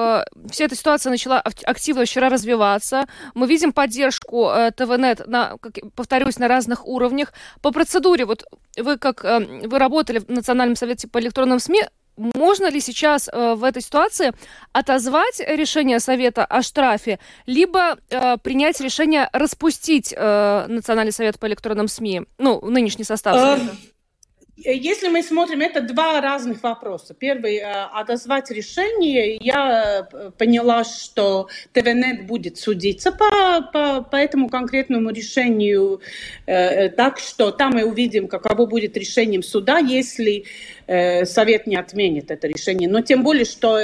[0.50, 3.08] вся эта ситуация начала активно вчера развиваться, процесса.
[3.34, 7.32] Мы видим поддержку э, ТВНет, на, как, повторюсь, на разных уровнях.
[7.62, 8.44] По процедуре, вот
[8.76, 11.84] вы как э, вы работали в Национальном совете по электронным СМИ,
[12.16, 14.32] можно ли сейчас э, в этой ситуации
[14.72, 21.86] отозвать решение Совета о штрафе, либо э, принять решение распустить э, Национальный совет по электронным
[21.86, 23.76] СМИ, ну, нынешний состав Совета?
[24.64, 27.14] Если мы смотрим, это два разных вопроса.
[27.14, 29.36] Первый, э, отозвать решение.
[29.36, 36.00] Я э, поняла, что ТВНет будет судиться по, по, по этому конкретному решению,
[36.46, 40.44] э, так что там мы увидим, каково будет решением суда, если
[40.88, 42.88] Совет не отменит это решение.
[42.88, 43.78] Но тем более, что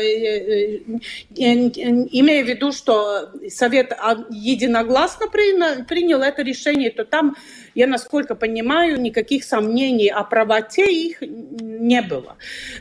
[1.36, 3.92] имея в виду, что Совет
[4.30, 7.36] единогласно принял это решение, то там
[7.74, 12.38] я, насколько понимаю, никаких сомнений о правоте их не было.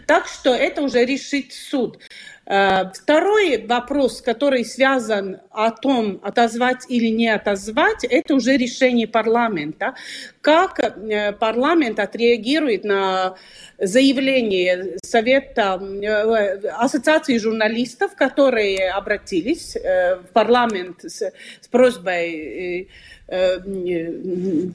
[0.08, 2.00] Так что это уже решит суд.
[2.46, 9.96] Э, второй вопрос, который связан о том, отозвать или не отозвать, это уже решение парламента.
[10.42, 13.36] Как э, парламент отреагирует на
[13.80, 21.22] заявление Совета э, Ассоциации журналистов, которые обратились в парламент с,
[21.62, 22.90] с просьбой
[23.30, 24.74] ну,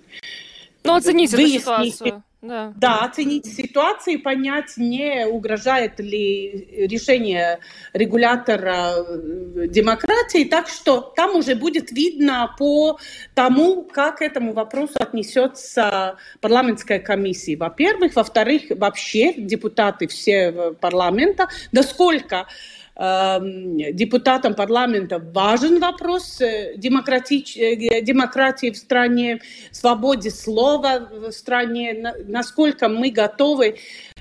[0.85, 2.23] оценить эту ситуацию.
[2.41, 2.73] Да.
[2.77, 7.59] да, оценить ситуацию и понять, не угрожает ли решение
[7.93, 10.45] регулятора э, демократии.
[10.45, 13.01] Так что там уже будет видно по
[13.35, 17.57] тому, как к этому вопросу отнесется парламентская комиссия.
[17.57, 18.15] Во-первых.
[18.15, 22.47] Во-вторых, вообще депутаты все парламента, насколько
[22.88, 27.57] Эм, депутатам парламента важен вопрос э, демократич...
[27.57, 33.77] Э, демократии в стране, свободе слова в стране, насколько мы готовы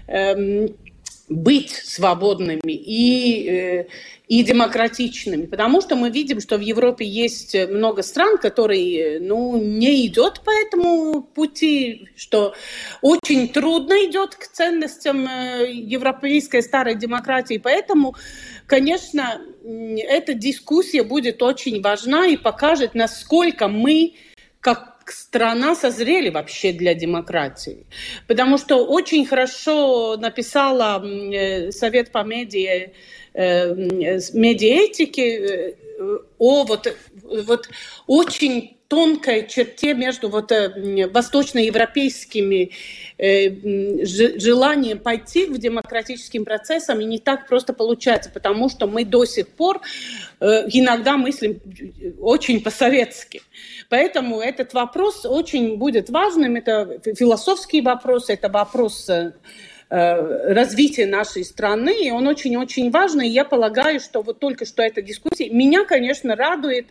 [0.07, 0.75] эм,
[1.29, 3.87] быть свободными и, э,
[4.27, 5.45] и демократичными.
[5.45, 10.51] Потому что мы видим, что в Европе есть много стран, которые ну, не идет по
[10.51, 12.53] этому пути, что
[13.01, 15.27] очень трудно идет к ценностям
[15.67, 17.57] европейской старой демократии.
[17.57, 18.15] Поэтому
[18.67, 24.15] Конечно, эта дискуссия будет очень важна и покажет, насколько мы,
[24.59, 27.85] как страна созрели вообще для демократии.
[28.27, 32.91] Потому что очень хорошо написала э, Совет по медиа,
[33.33, 33.75] э,
[34.33, 35.75] медиаэтике
[36.37, 37.69] о вот, вот
[38.05, 42.71] очень тонкой черте между вот э, восточноевропейскими
[43.17, 49.26] э, желанием пойти в демократическим процессом, и не так просто получается, потому что мы до
[49.26, 49.82] сих пор
[50.39, 51.60] э, иногда мыслим
[52.19, 53.41] очень по-советски.
[53.89, 56.56] Поэтому этот вопрос очень будет важным.
[56.56, 59.10] Это философский вопрос, это вопрос
[59.89, 63.30] развития нашей страны, и он очень-очень важный.
[63.30, 65.50] Я полагаю, что вот только что эта дискуссия...
[65.50, 66.88] Меня, конечно, радует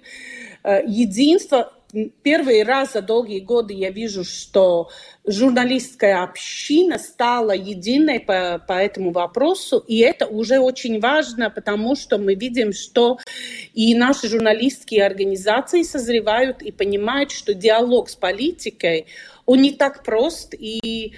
[0.65, 1.76] единство
[2.23, 4.91] первый раз за долгие годы я вижу, что
[5.25, 12.19] журналистская община стала единой по, по этому вопросу, и это уже очень важно, потому что
[12.19, 13.19] мы видим, что
[13.75, 19.07] и наши журналистские организации созревают и понимают, что диалог с политикой,
[19.45, 21.13] он не так прост, и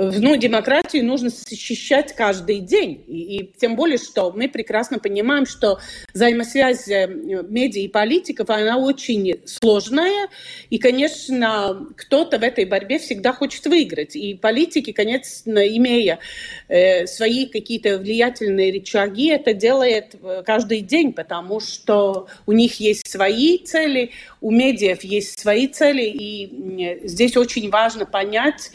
[0.00, 3.04] ну, демократию нужно защищать каждый день.
[3.06, 5.78] И, и тем более, что мы прекрасно понимаем, что
[6.14, 10.28] взаимосвязь э, медиа и политиков, она очень сложная.
[10.70, 14.16] И, конечно, кто-то в этой борьбе всегда хочет выиграть.
[14.16, 16.18] И политики, конечно, имея
[16.68, 23.06] э, свои какие-то влиятельные рычаги, это делает э, каждый день, потому что у них есть
[23.06, 26.04] свои цели, у медиа есть свои цели.
[26.04, 28.70] И здесь очень важно понять,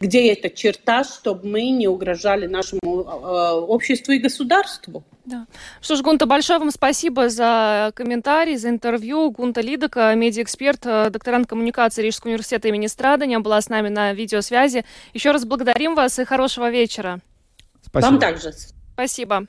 [0.00, 5.04] где эта черта, чтобы мы не угрожали нашему э, обществу и государству.
[5.26, 5.46] Да.
[5.82, 9.30] Что ж, Гунта, большое вам спасибо за комментарий, за интервью.
[9.30, 14.86] Гунта Лидока, медиаэксперт, э, докторант коммуникации Рижского университета имени Страдания, была с нами на видеосвязи.
[15.12, 17.20] Еще раз благодарим вас и хорошего вечера.
[17.82, 18.10] Спасибо.
[18.10, 18.52] Вам также.
[18.94, 19.46] Спасибо.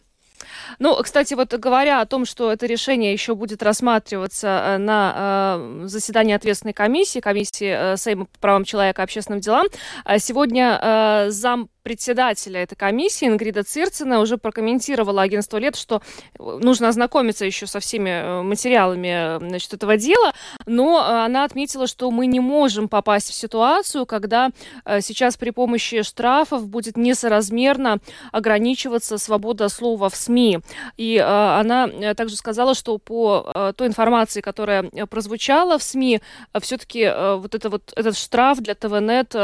[0.80, 5.88] Ну, кстати, вот говоря о том, что это решение еще будет рассматриваться э, на э,
[5.88, 9.67] заседании ответственной комиссии, комиссии э, Сейма по правам человека и общественным делам,
[10.17, 16.01] сегодня зам председателя этой комиссии Ингрида Цирцина уже прокомментировала агентство «Лет», что
[16.39, 20.33] э, нужно ознакомиться еще со всеми э, материалами э, значит, этого дела,
[20.65, 24.49] но она отметила, что мы не можем попасть в ситуацию, когда
[24.99, 27.99] сейчас при помощи штрафов будет несоразмерно
[28.31, 30.59] ограничиваться свобода слова в СМИ.
[30.97, 36.21] И она также сказала, что по той информации, которая прозвучала в СМИ,
[36.61, 39.35] все-таки вот, это вот этот штраф для ТВНет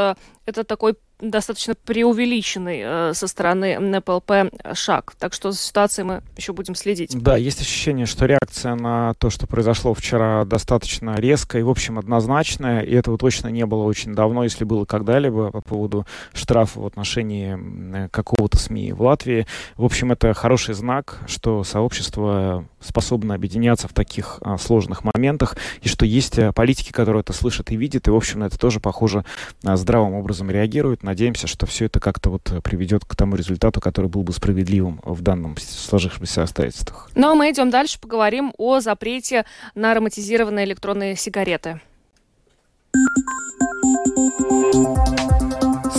[0.47, 5.13] это такой достаточно преувеличенный э, со стороны НПЛП шаг.
[5.17, 7.17] Так что за ситуацией мы еще будем следить.
[7.19, 11.97] Да, есть ощущение, что реакция на то, что произошло вчера, достаточно резкая и, в общем,
[11.97, 12.81] однозначная.
[12.81, 18.07] И этого точно не было очень давно, если было когда-либо по поводу штрафа в отношении
[18.09, 19.47] какого-то СМИ в Латвии.
[19.75, 25.87] В общем, это хороший знак, что сообщество способно объединяться в таких а, сложных моментах, и
[25.87, 28.79] что есть а, политики, которые это слышат и видят, и, в общем, на это тоже,
[28.79, 29.25] похоже,
[29.63, 34.07] а, здравым образом реагируют надеемся, что все это как-то вот приведет к тому результату, который
[34.09, 37.09] был бы справедливым в данном сложившихся обстоятельствах.
[37.15, 41.81] Ну а мы идем дальше, поговорим о запрете на ароматизированные электронные сигареты.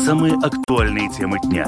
[0.05, 1.67] Самые актуальные темы дня.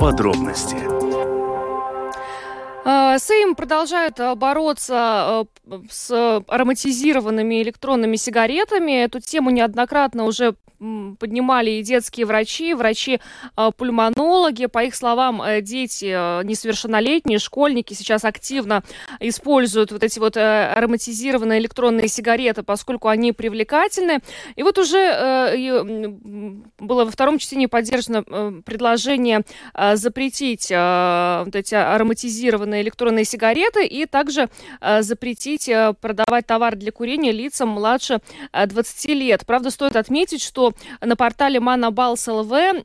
[0.00, 0.99] Подробности
[3.18, 5.44] Сейм продолжает а, бороться а,
[5.90, 9.02] с ароматизированными электронными сигаретами.
[9.04, 10.54] Эту тему неоднократно уже
[11.18, 14.66] поднимали и детские врачи, врачи-пульмонологи.
[14.66, 16.06] По их словам, э, дети
[16.44, 18.82] несовершеннолетние, школьники сейчас активно
[19.20, 24.20] используют вот эти вот э, ароматизированные электронные сигареты, поскольку они привлекательны.
[24.56, 26.08] И вот уже э,
[26.78, 28.22] было во втором чтении поддержано
[28.64, 29.42] предложение
[29.94, 34.48] запретить вот эти ароматизированные электронные сигареты и также
[34.80, 38.20] запретить продавать товар для курения лицам младше
[38.52, 39.44] 20 лет.
[39.46, 41.60] Правда, стоит отметить, что на портале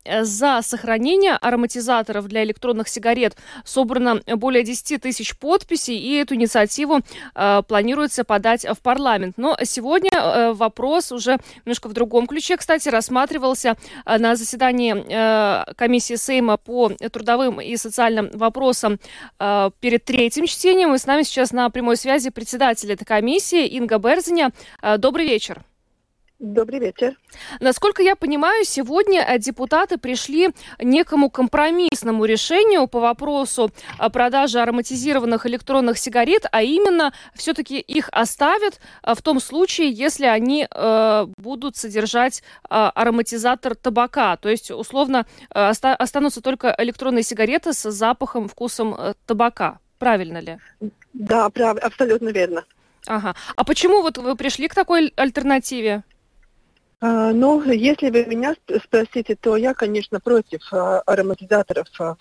[0.03, 6.99] э, за сохранение ароматизаторов для электронных сигарет собрано более 10 тысяч подписей, и эту инициативу
[7.35, 9.35] э, планируется подать в парламент.
[9.37, 15.73] Но сегодня э, вопрос уже немножко в другом ключе, кстати, рассматривался э, на заседании э,
[15.75, 18.99] комиссии Сейма по трудовым и социальным вопросам
[19.39, 20.93] э, перед третьим чтением.
[20.95, 24.51] И с нами сейчас на прямой связи председатель этой комиссии Инга Берзиня.
[24.81, 25.63] Э, добрый вечер.
[26.45, 27.17] Добрый вечер.
[27.59, 33.71] Насколько я понимаю, сегодня э, депутаты пришли некому компромиссному решению по вопросу
[34.13, 40.67] продажи ароматизированных электронных сигарет, а именно все-таки их оставят э, в том случае, если они
[40.69, 44.37] э, будут содержать э, ароматизатор табака.
[44.37, 49.79] То есть, условно, э, оста- останутся только электронные сигареты с запахом, вкусом э, табака.
[49.97, 50.59] Правильно ли?
[51.13, 52.65] Да, прав, абсолютно верно.
[53.07, 53.33] Ага.
[53.55, 56.03] А почему вот вы пришли к такой альтернативе?
[57.01, 61.87] А, Ну, если вы меня сп- спросите, то я, конечно, против а, ароматизаторов.
[61.99, 62.15] а,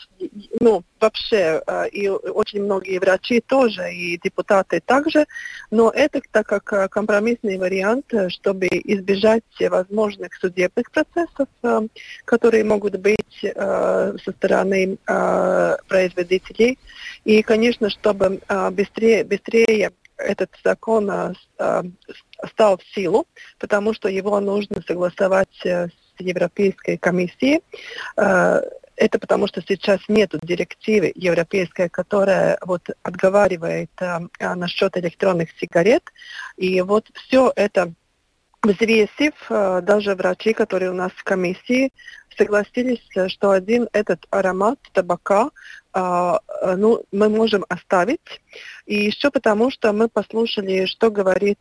[0.61, 5.27] Ну, вообще, и очень многие врачи тоже, и депутаты также.
[5.71, 11.83] Но это так как компромиссный вариант, э, чтобы избежать возможных судебных процессов, а,
[12.25, 14.99] которые могут быть а, со стороны
[15.89, 16.79] производителей.
[17.25, 18.41] И, конечно, чтобы
[18.73, 21.11] быстрее, быстрее этот закон
[22.45, 23.27] а, с- а, с- стал в силу,
[23.59, 27.61] потому что его нужно согласовать э, с Европейской комиссией.
[28.17, 28.61] Э,
[28.97, 36.03] Это потому что сейчас нет директивы европейской, которая вот отговаривает а, а, насчет электронных сигарет.
[36.57, 37.93] И вот все это
[38.63, 41.91] взвесив, э, даже врачи, которые у нас в комиссии,
[42.39, 45.51] согласились, э, что один этот аромат табака
[45.93, 46.39] э,
[46.77, 48.43] ну, мы можем оставить.
[48.87, 51.59] И еще потому, что мы послушали, что говорит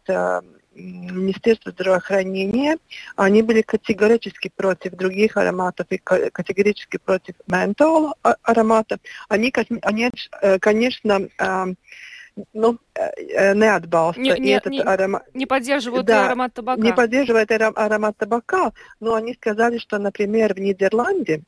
[0.76, 2.78] а, м, Министерство здравоохранения.
[3.16, 8.98] Они были категорически против других ароматов и ка- категорически против ментола а- аромата.
[9.30, 10.12] Они, они,
[10.42, 11.68] э, конечно, а,
[12.54, 14.22] ну, э, э, не отбалста.
[14.22, 16.82] Не, не- этот не- аромат Не поддерживают Да, аромат табака.
[16.82, 21.44] не поддерживает ара- аромат табака, но они сказали, что, например, в Нидерланде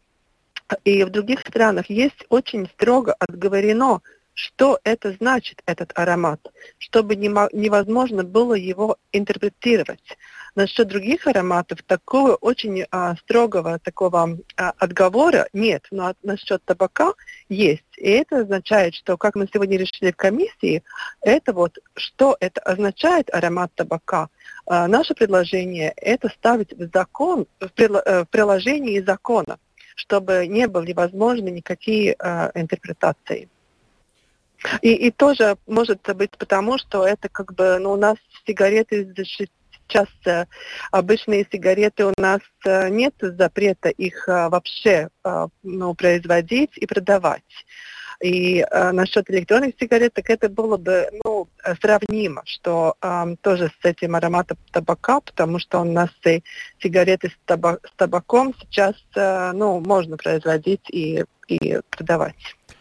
[0.84, 4.02] и в других странах есть очень строго отговорено,
[4.36, 6.40] что это значит, этот аромат,
[6.78, 10.18] чтобы не мо- невозможно было его интерпретировать.
[10.56, 17.14] Насчет других ароматов такого очень а, строгого такого а, отговора нет, но от- насчет табака
[17.50, 17.84] есть.
[17.98, 20.84] И это означает, что, как мы сегодня решили в комиссии,
[21.22, 24.30] это вот, что это означает аромат табака,
[24.66, 29.60] а, наше предложение это ставить в закон, в, прило- э, в приложении закона,
[29.96, 33.50] чтобы не были возможны никакие а, интерпретации.
[34.82, 39.14] И, и тоже может быть потому, что это как бы, ну, у нас сигареты
[39.88, 40.46] сейчас э,
[40.92, 45.10] обычные сигареты у нас э, нет запрета их э, вообще
[45.64, 47.44] ну, производить и продавать.
[48.22, 51.48] И э, насчет электронных сигарет, так это было бы ну,
[51.82, 56.42] сравнимо, что э, тоже с этим ароматом табака, потому что у нас и
[56.82, 62.36] сигареты с, таба- с табаком сейчас э, ну, можно производить и, и продавать.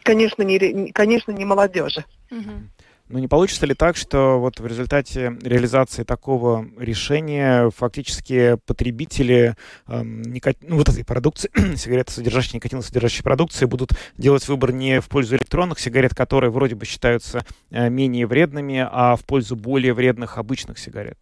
[0.05, 2.05] Конечно, не, конечно, не молодежи.
[2.31, 2.71] Мгм.
[3.09, 10.23] Ну, не получится ли так, что вот в результате реализации такого решения фактически потребители эм,
[10.23, 15.09] ника- ну, вот этой продукции, сигареты, содержащие никотин, содержащей продукции, будут делать выбор не в
[15.09, 20.39] пользу электронных сигарет, которые вроде бы считаются э, менее вредными, а в пользу более вредных
[20.39, 21.19] обычных сигарет?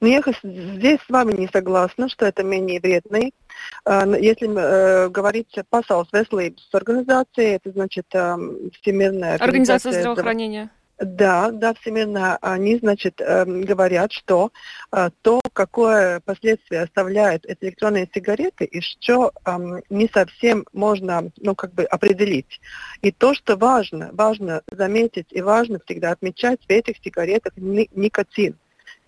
[0.00, 3.34] Но я здесь с вами не согласна, что это менее вредный.
[3.84, 8.36] А, Если э, говорить по Pasaules veselības организации, это значит э,
[8.80, 10.70] Всемирная Организация здраво- здравоохранения.
[11.00, 14.50] Да, да, всемирно они, значит, эм, говорят, что
[14.90, 19.32] э, то, какое последствие оставляют эти электронные сигареты, и что
[19.90, 22.60] не совсем можно, ну, как бы определить.
[23.00, 28.56] И то, что важно, важно заметить и важно всегда отмечать в этих сигаретах ни- никотин.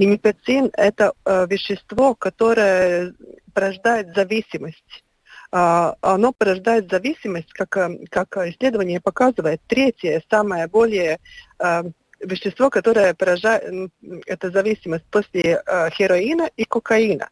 [0.06, 3.14] Никотин– это э, вещество, которое
[3.52, 5.04] порождает зависимость.
[5.52, 11.18] А, оно порождает зависимость, как, э, как исследование показывает, третье, самое более
[11.58, 11.82] э,
[12.20, 13.90] вещество, которое поражает,
[14.26, 17.30] это зависимость после э, героина и кокаина.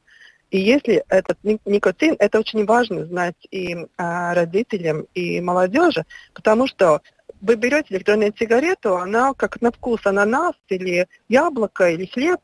[0.51, 6.67] И если этот ни- никотин, это очень важно знать и а, родителям, и молодежи, потому
[6.67, 7.03] что
[7.43, 12.41] вы берете электронную сигарету, она как на вкус ананас или яблоко или хлеб,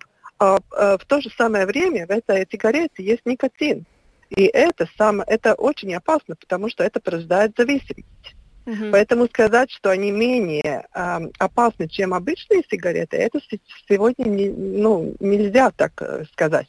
[0.71, 3.85] в то же самое время в этой сигарете есть никотин.
[4.31, 8.34] И это, самое, это очень опасно, потому что это порождает зависимость.
[8.67, 8.93] Мгм.
[8.93, 15.15] Поэтому сказать, что они менее а, опасны, чем обычные сигареты, это се- сегодня не- ну,
[15.21, 16.67] нельзя так э, сказать.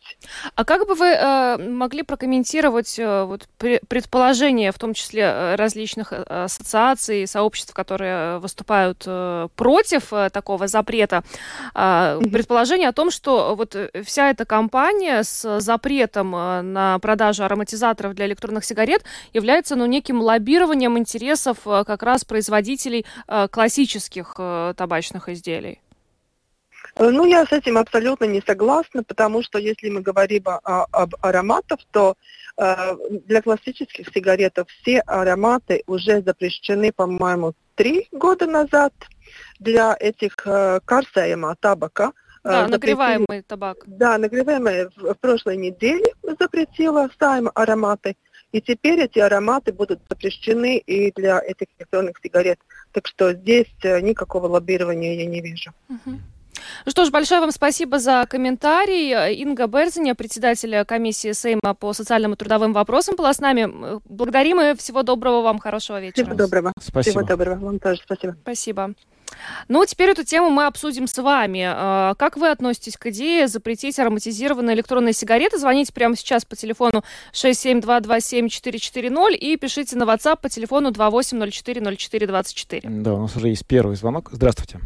[0.55, 5.55] А как бы вы э, могли прокомментировать э, вот, пре- предположения, в том числе э,
[5.55, 11.23] различных э, ассоциаций, сообществ, которые выступают э, против э, такого запрета,
[11.73, 12.31] а, Мгм.
[12.31, 18.13] предположение о том, что вот э, вся эта кампания с запретом э, на продажу ароматизаторов
[18.15, 24.73] для электронных сигарет является ну, неким лоббированием интересов э, как раз производителей э, классических э,
[24.75, 25.79] табачных изделий?
[26.95, 31.15] Э, Ну, я с этим абсолютно не согласна, потому что если мы говорим о- об
[31.21, 32.15] ароматах, то
[32.57, 38.93] э, для классических сигарет все ароматы уже запрещены, по-моему, три года назад.
[39.59, 42.13] Для этих э, карсаема табака
[42.43, 43.77] Да, нагреваемый табак.
[43.85, 46.05] Да, нагреваемая в, в прошлой неделе
[46.39, 48.15] запретила Сайм ароматы.
[48.51, 52.59] И теперь эти ароматы будут запрещены и для этих электронных сигарет.
[52.91, 55.73] Так что здесь э, никакого лоббирования я не вижу.
[56.85, 59.33] Ну что ж, большое вам спасибо за комментарий.
[59.41, 63.99] Инга Берзиня, председатель комиссии Сейма по социальным и трудовым вопросам, была с нами.
[64.05, 66.23] Благодарим и всего доброго вам, хорошего вечера.
[66.25, 66.71] Всего доброго.
[66.79, 67.19] Спасибо.
[67.19, 67.59] Всего доброго.
[67.59, 68.35] Вам тоже спасибо.
[68.41, 68.93] Спасибо.
[69.67, 71.65] Ну, теперь эту тему мы обсудим с вами.
[71.67, 75.57] А, Как вы относитесь к идее запретить ароматизированные электронные сигареты?
[75.57, 82.81] Звоните прямо сейчас по телефону 67227-440 и пишите на WhatsApp по телефону 28040424.
[83.01, 84.29] Да, у нас уже есть первый звонок.
[84.31, 84.79] Здравствуйте.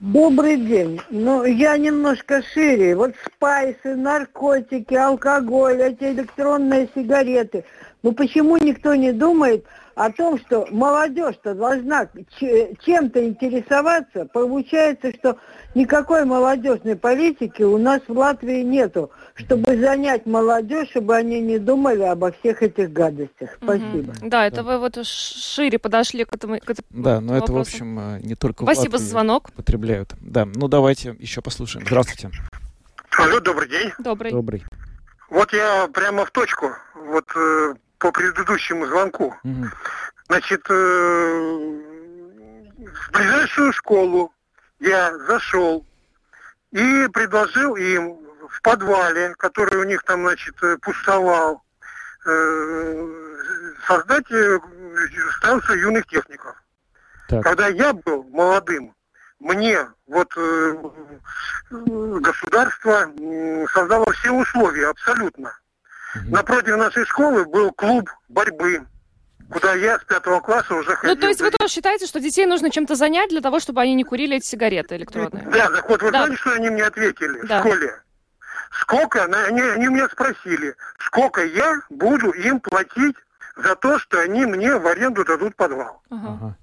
[0.00, 1.00] Добрый день.
[1.10, 2.96] Ну, я немножко шире.
[2.96, 7.64] Вот спайсы, наркотики, алкоголь, эти электронные сигареты.
[8.02, 9.64] Ну, почему никто не думает
[9.94, 14.26] о том, что молодежь-то должна чем-то интересоваться?
[14.32, 15.38] Получается, что
[15.74, 22.02] никакой молодежной политики у нас в Латвии нету, чтобы занять молодежь, чтобы они не думали
[22.02, 23.50] обо всех этих гадостях.
[23.62, 24.12] Спасибо.
[24.22, 27.70] Да, это вы вот шире подошли к этому, к этому Да, но это, в вопросу.
[27.70, 29.52] общем, э, не только в Спасибо за Латвии звонок.
[29.52, 30.14] потребляют.
[30.20, 31.86] Да, ну давайте еще послушаем.
[31.86, 32.30] Здравствуйте.
[33.18, 33.90] Алло, добрый день.
[33.98, 34.30] Добрый.
[34.30, 34.64] Добрый.
[35.28, 39.36] Вот я прямо в точку, вот э, по предыдущему звонку.
[39.44, 39.72] Мгм.
[40.26, 40.74] Значит, э,
[42.74, 44.34] в ближайшую школу
[44.80, 45.86] я зашел
[46.72, 51.62] и предложил им в подвале, который у них там, значит, э, пустовал,
[52.26, 53.08] э,
[53.86, 54.58] создать э,
[55.38, 56.56] станцию юных техников.
[57.28, 57.44] Так.
[57.44, 58.96] Когда я был молодым,
[59.38, 59.78] мне
[60.08, 60.74] вот э,
[61.70, 63.12] государство
[63.72, 65.54] создало все условия абсолютно.
[66.28, 68.84] Напротив нашей школы был клуб борьбы,
[69.50, 71.14] куда я с пятого класса уже ходил.
[71.14, 73.94] Ну, то есть вы тоже считаете, что детей нужно чем-то занять для того, чтобы они
[73.94, 75.42] не курили эти сигареты электронные?
[75.50, 76.24] Да, так вот, вы Да.
[76.24, 77.58] знаете, что они мне ответили Да.
[77.58, 78.02] в школе?
[78.80, 83.16] Сколько, они, они меня спросили, сколько я буду им платить
[83.56, 86.02] за то, что они мне в аренду дадут подвал.
[86.10, 86.56] Ага.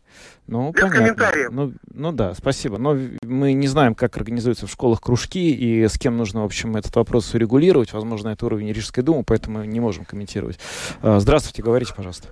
[0.50, 1.00] Ну, Без понятно.
[1.00, 1.50] комментариев.
[1.52, 2.80] Ну, ну да, спасибо.
[2.80, 6.76] Но мы не знаем, как организуются в школах кружки и с кем нужно, в общем,
[6.76, 7.94] этот вопрос урегулировать.
[7.94, 10.58] Возможно, это уровень Рижской думы, поэтому не можем комментировать.
[11.04, 12.30] А, Здравствуйте, говорите, пожалуйста.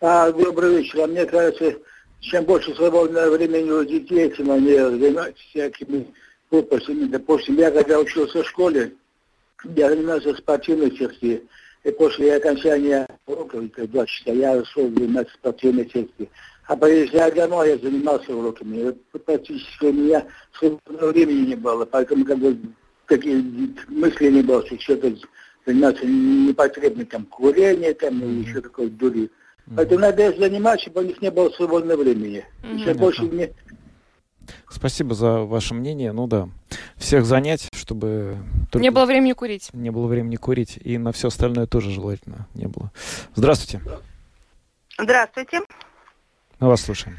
[0.00, 1.02] А, добрый вечер.
[1.02, 1.76] А мне кажется,
[2.18, 6.08] чем больше свободного времени у детей, тем они занимаются всякими
[6.50, 7.04] глупостями.
[7.04, 8.94] Допустим, я когда учился в школе,
[9.76, 11.42] я занимался спортивной частью.
[11.84, 16.28] И после окончания уроков, это два часа, я шел заниматься спортивной частью.
[16.66, 18.90] А приезжая домой, я занимался уроками.
[19.12, 20.24] И практически у меня
[20.58, 22.56] свободного времени не было, поэтому как бы
[23.08, 23.42] такие
[23.88, 25.12] мысли не было, что что-то
[25.66, 29.30] заниматься непотребным там курением там, или еще такой дури.
[29.76, 32.44] Поэтому надо заниматься, чтобы у них не было свободного времени.
[32.62, 32.94] И Чем Понятно.
[33.00, 33.52] больше мне
[34.68, 36.12] Спасибо за ваше мнение.
[36.12, 36.48] Ну да,
[36.96, 38.38] всех занять, чтобы
[38.70, 39.68] только Не было времени курить.
[39.72, 42.90] не было времени курить, и на все остальное тоже желательно не было.
[43.34, 43.80] Здравствуйте,
[44.98, 45.60] Здравствуйте.
[46.62, 47.16] Мы вас слушаем.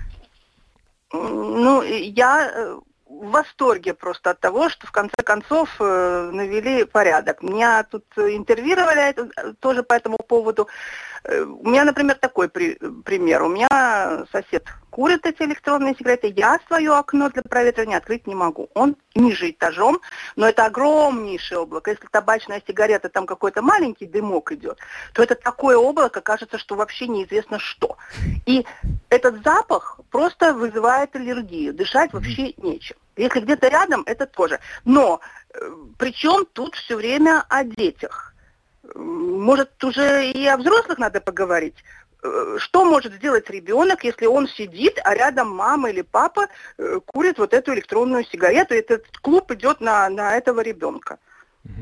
[1.12, 7.44] Ну, я э, в восторге просто от того, что в конце концов э, навели порядок.
[7.44, 10.68] Меня тут интервьюировали это, э, тоже по этому поводу.
[11.26, 13.44] У меня, например, такой при- пример.
[13.44, 16.34] У меня сосед курит эти электронные сигареты.
[16.36, 18.70] Я свое окно для проветривания открыть не могу.
[18.74, 20.00] Он ниже этажом,
[20.36, 21.92] но это огромнейшее облако.
[21.92, 24.80] Если табачная сигарета, там какой-то маленький дымок идет,
[25.14, 27.98] то это такое облако, кажется, что вообще неизвестно что.
[28.46, 28.66] И
[29.10, 31.74] этот запах просто вызывает аллергию.
[31.74, 32.98] Дышать вообще нечем.
[33.16, 34.60] Если где-то рядом, это тоже.
[34.86, 35.20] Но
[35.98, 38.34] причем тут все время о детях.
[38.96, 41.76] Может, уже и о взрослых надо поговорить.
[42.24, 46.48] Э, Что может сделать ребенок, если он сидит, а рядом мама или папа
[46.78, 51.20] э, курит вот эту электронную сигарету, и этот клуб идет на, на этого ребенка?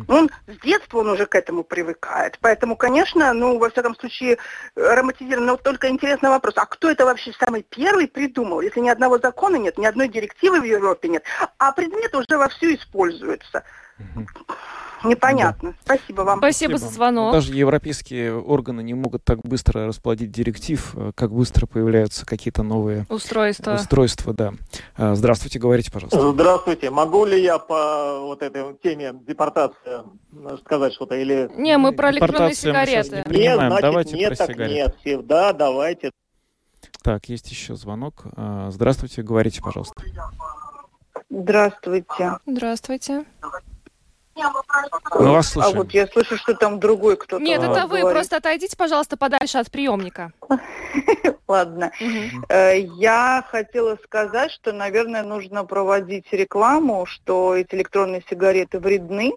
[0.08, 2.38] Он с детства он уже к этому привыкает.
[2.40, 4.38] Поэтому, конечно, ну, во всяком случае,
[4.76, 5.48] ароматизировано.
[5.48, 8.62] Но вот только интересный вопрос, а кто это вообще самый первый придумал?
[8.62, 11.24] Если ни одного закона нет, ни одной директивы в Европе нет,
[11.58, 13.64] а предмет уже вовсю используется.
[15.04, 15.74] Непонятно.
[15.84, 16.38] Спасибо вам.
[16.40, 17.34] Спасибо за звонок.
[17.34, 23.06] Даже европейские органы не могут так быстро расплодить директив, э, как быстро появляются какие-то новые
[23.10, 23.74] Устройства.
[23.76, 24.34] устройства.
[24.34, 24.54] Да.
[24.98, 26.32] А, Здравствуйте, говорите, пожалуйста.
[26.32, 26.90] Здравствуйте.
[26.90, 31.50] Могу ли я по вот этой теме депортации э, сказать что-то или...
[31.56, 33.18] Не, мы про электронные сигареты.
[33.18, 33.60] не принимаем.
[33.60, 34.74] Нет, значит, Давайте нет, про так сигареты.
[34.76, 34.96] нет.
[35.02, 36.12] Все- Да, давайте.
[37.04, 38.26] Так, есть еще звонок.
[38.70, 40.04] Здравствуйте, говорите, пожалуйста.
[41.30, 42.38] Здравствуйте.
[42.46, 43.26] Здравствуйте.
[44.36, 45.78] Мы вас А слушаем.
[45.78, 47.44] вот я слышу, что там другой кто-то.
[47.44, 48.00] Нет, это вы.
[48.00, 48.12] говорит.
[48.12, 50.32] Просто отойдите, пожалуйста, подальше от приемника.
[51.48, 51.92] Ладно.
[52.50, 59.34] Э, Я хотела сказать, что, наверное, нужно проводить рекламу, что эти электронные сигареты вредны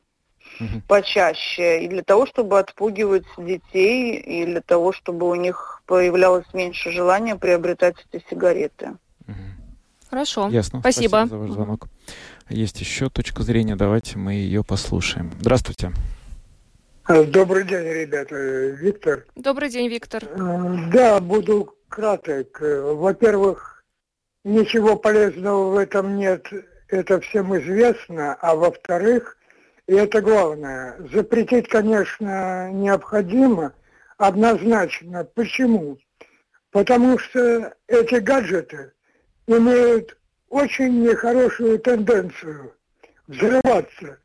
[0.86, 6.92] почаще, и для того, чтобы отпугивать детей, и для того, чтобы у них появлялось меньше
[6.92, 8.92] желания приобретать эти сигареты.
[10.09, 10.49] Хорошо.
[10.51, 10.78] Ясно.
[10.80, 11.26] Спасибо.
[11.26, 11.86] за ваш звонок.
[12.49, 13.76] Есть еще точка зрения.
[13.76, 15.32] Давайте мы ее послушаем.
[15.40, 15.92] Здравствуйте.
[17.07, 18.34] Добрый день, ребята.
[18.36, 19.26] Виктор.
[19.36, 20.24] Добрый день, Виктор.
[20.90, 22.61] Да, буду краток.
[22.61, 23.84] Во-первых,
[24.42, 26.47] ничего полезного в этом нет,
[26.88, 28.34] это всем известно.
[28.34, 29.36] А во-вторых,
[29.86, 33.74] и это главное, запретить, конечно, необходимо,
[34.16, 35.24] однозначно.
[35.24, 35.99] Почему?
[36.70, 38.92] Потому что эти гаджеты
[39.47, 40.16] имеют
[40.55, 42.73] очень нехорошую тенденцию
[43.27, 44.19] взрываться.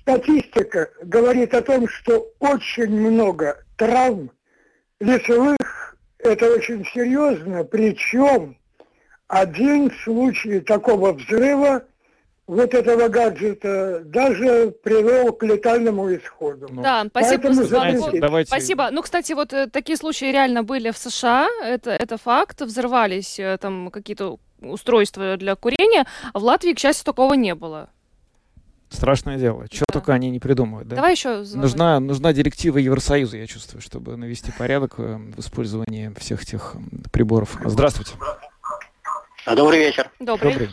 [0.00, 4.30] Статистика говорит о том, что очень много травм
[5.00, 8.56] лицевых, это очень серьезно, причем
[9.28, 11.84] один случай такого взрыва
[12.46, 16.68] вот этого гаджета даже привел к летальному исходу.
[16.72, 17.96] Да, спасибо Поэтому за звонок.
[18.00, 18.20] запретить.
[18.20, 18.88] Давайте- Спасибо.
[18.90, 21.48] Ну, кстати, вот э, такие случаи реально были в США.
[21.62, 22.60] Это, это факт.
[22.60, 24.38] Взрывались э, там какие-то
[24.70, 26.06] устройства для курения.
[26.32, 27.88] А в Латвии, к счастью, такого не было.
[28.90, 29.68] Страшное дело.
[29.68, 30.96] Чего только они не придумывают, да?
[30.96, 31.64] Давай еще звонок.
[31.64, 37.02] Нужна, нужна директива Евросоюза, я чувствую, чтобы навести порядок э, в использовании всех этих м,
[37.10, 37.56] приборов.
[37.64, 38.12] Здравствуйте.
[39.46, 40.10] Добрый вечер.
[40.20, 40.70] Добрый.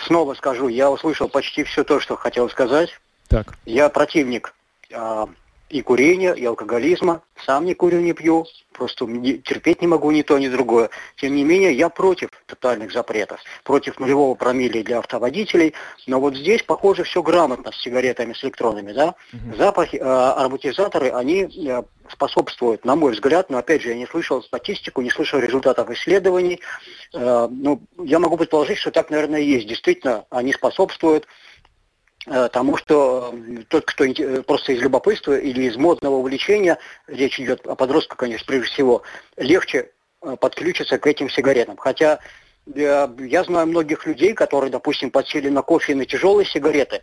[0.00, 2.90] Снова скажу, я услышал почти все то, что хотел сказать.
[3.28, 3.56] Так.
[3.64, 4.54] Я противник
[4.92, 5.28] а,
[5.68, 7.22] и курения, и алкоголизма.
[7.44, 8.46] Сам не курю, не пью.
[8.72, 10.90] Просто терпеть не могу ни то, ни другое.
[11.16, 13.40] Тем не менее, я против тотальных запретов.
[13.64, 15.74] Против нулевого промилле для автоводителей.
[16.06, 18.92] Но вот здесь, похоже, все грамотно с сигаретами, с электронными.
[18.92, 19.14] Да?
[19.56, 24.42] Запахи, а, ароматизаторы, они э, способствуют, на мой взгляд, но опять же, я не слышал
[24.42, 26.60] статистику, не слышал результатов исследований.
[27.14, 29.66] Э, ну, я могу предположить, что так, наверное, и есть.
[29.66, 31.26] Действительно, они способствуют э,
[32.26, 37.66] тому, что э, тот, кто э, просто из любопытства или из модного увлечения, речь идет
[37.66, 39.02] о подростках, конечно, прежде всего,
[39.36, 39.90] легче
[40.22, 41.76] э, подключиться к этим сигаретам.
[41.76, 42.18] Хотя
[42.74, 47.02] э, я знаю многих людей, которые, допустим, подсели на кофе и на тяжелые сигареты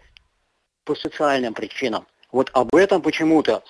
[0.84, 2.05] по социальным причинам.
[2.32, 3.63] Вот об этом почему-то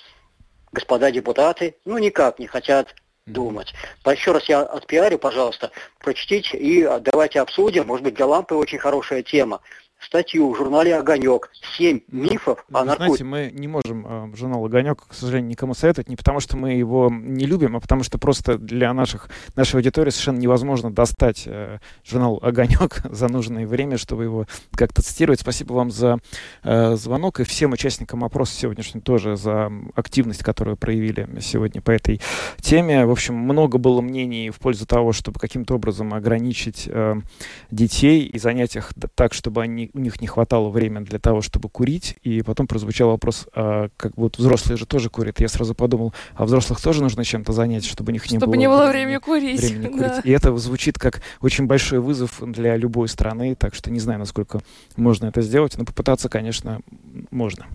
[0.72, 2.96] господа депутаты, ну, никак не хотят
[3.28, 3.74] думать.
[4.06, 7.88] Еще раз я отпиарю, пожалуйста, прочтите и давайте обсудим.
[7.88, 9.62] Может быть, для лампы очень хорошая тема.
[10.06, 11.50] Статью в журнале «Огонек».
[11.78, 13.28] Семь мифов о Вы знаете, наркотиках.
[13.28, 17.10] мы не можем э, журнал «Огонек», к сожалению, никому советовать, не потому что мы его
[17.10, 22.40] не любим, а потому что просто для наших, нашей аудитории совершенно невозможно достать э, журнал
[22.42, 24.46] «Огонек» за нужное время, чтобы его
[24.76, 25.40] как-то цитировать.
[25.40, 26.20] Спасибо вам за
[26.64, 32.20] э, звонок и всем участникам опроса сегодняшнего тоже за активность, которую проявили сегодня по этой
[32.60, 33.06] теме.
[33.06, 36.90] В общем, много было мнений в пользу того, чтобы каким-то образом ограничить
[37.72, 41.70] детей и занять их так, чтобы они, у них не хватало времени для того, чтобы
[41.70, 42.16] курить.
[42.24, 45.40] И потом прозвучал вопрос, а, как вот взрослые же тоже курят.
[45.40, 48.60] Я сразу подумал, а взрослых тоже нужно чем-то занять, чтобы у них не Чтобы было
[48.60, 49.62] не было времени- времени курить.
[49.62, 50.00] времени курить.
[50.02, 50.22] да.
[50.24, 54.62] И это звучит как очень большой вызов для любой страны, так что не знаю, насколько
[54.96, 56.82] можно это сделать, но попытаться, конечно,
[57.32, 57.68] можно.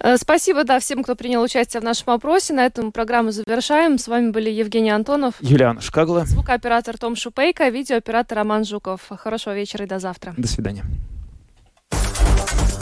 [0.00, 2.52] Э, Спасибо, да, всем, кто принял участие в нашем опросе.
[2.54, 3.98] На этом программу завершаем.
[3.98, 9.00] С вами были Евгений Антонов, Юлиана Шкагла, звукооператор Том Шупейко, видеооператор Роман Жуков.
[9.10, 10.34] Хорошего вечера и до завтра.
[10.36, 10.84] до свидания.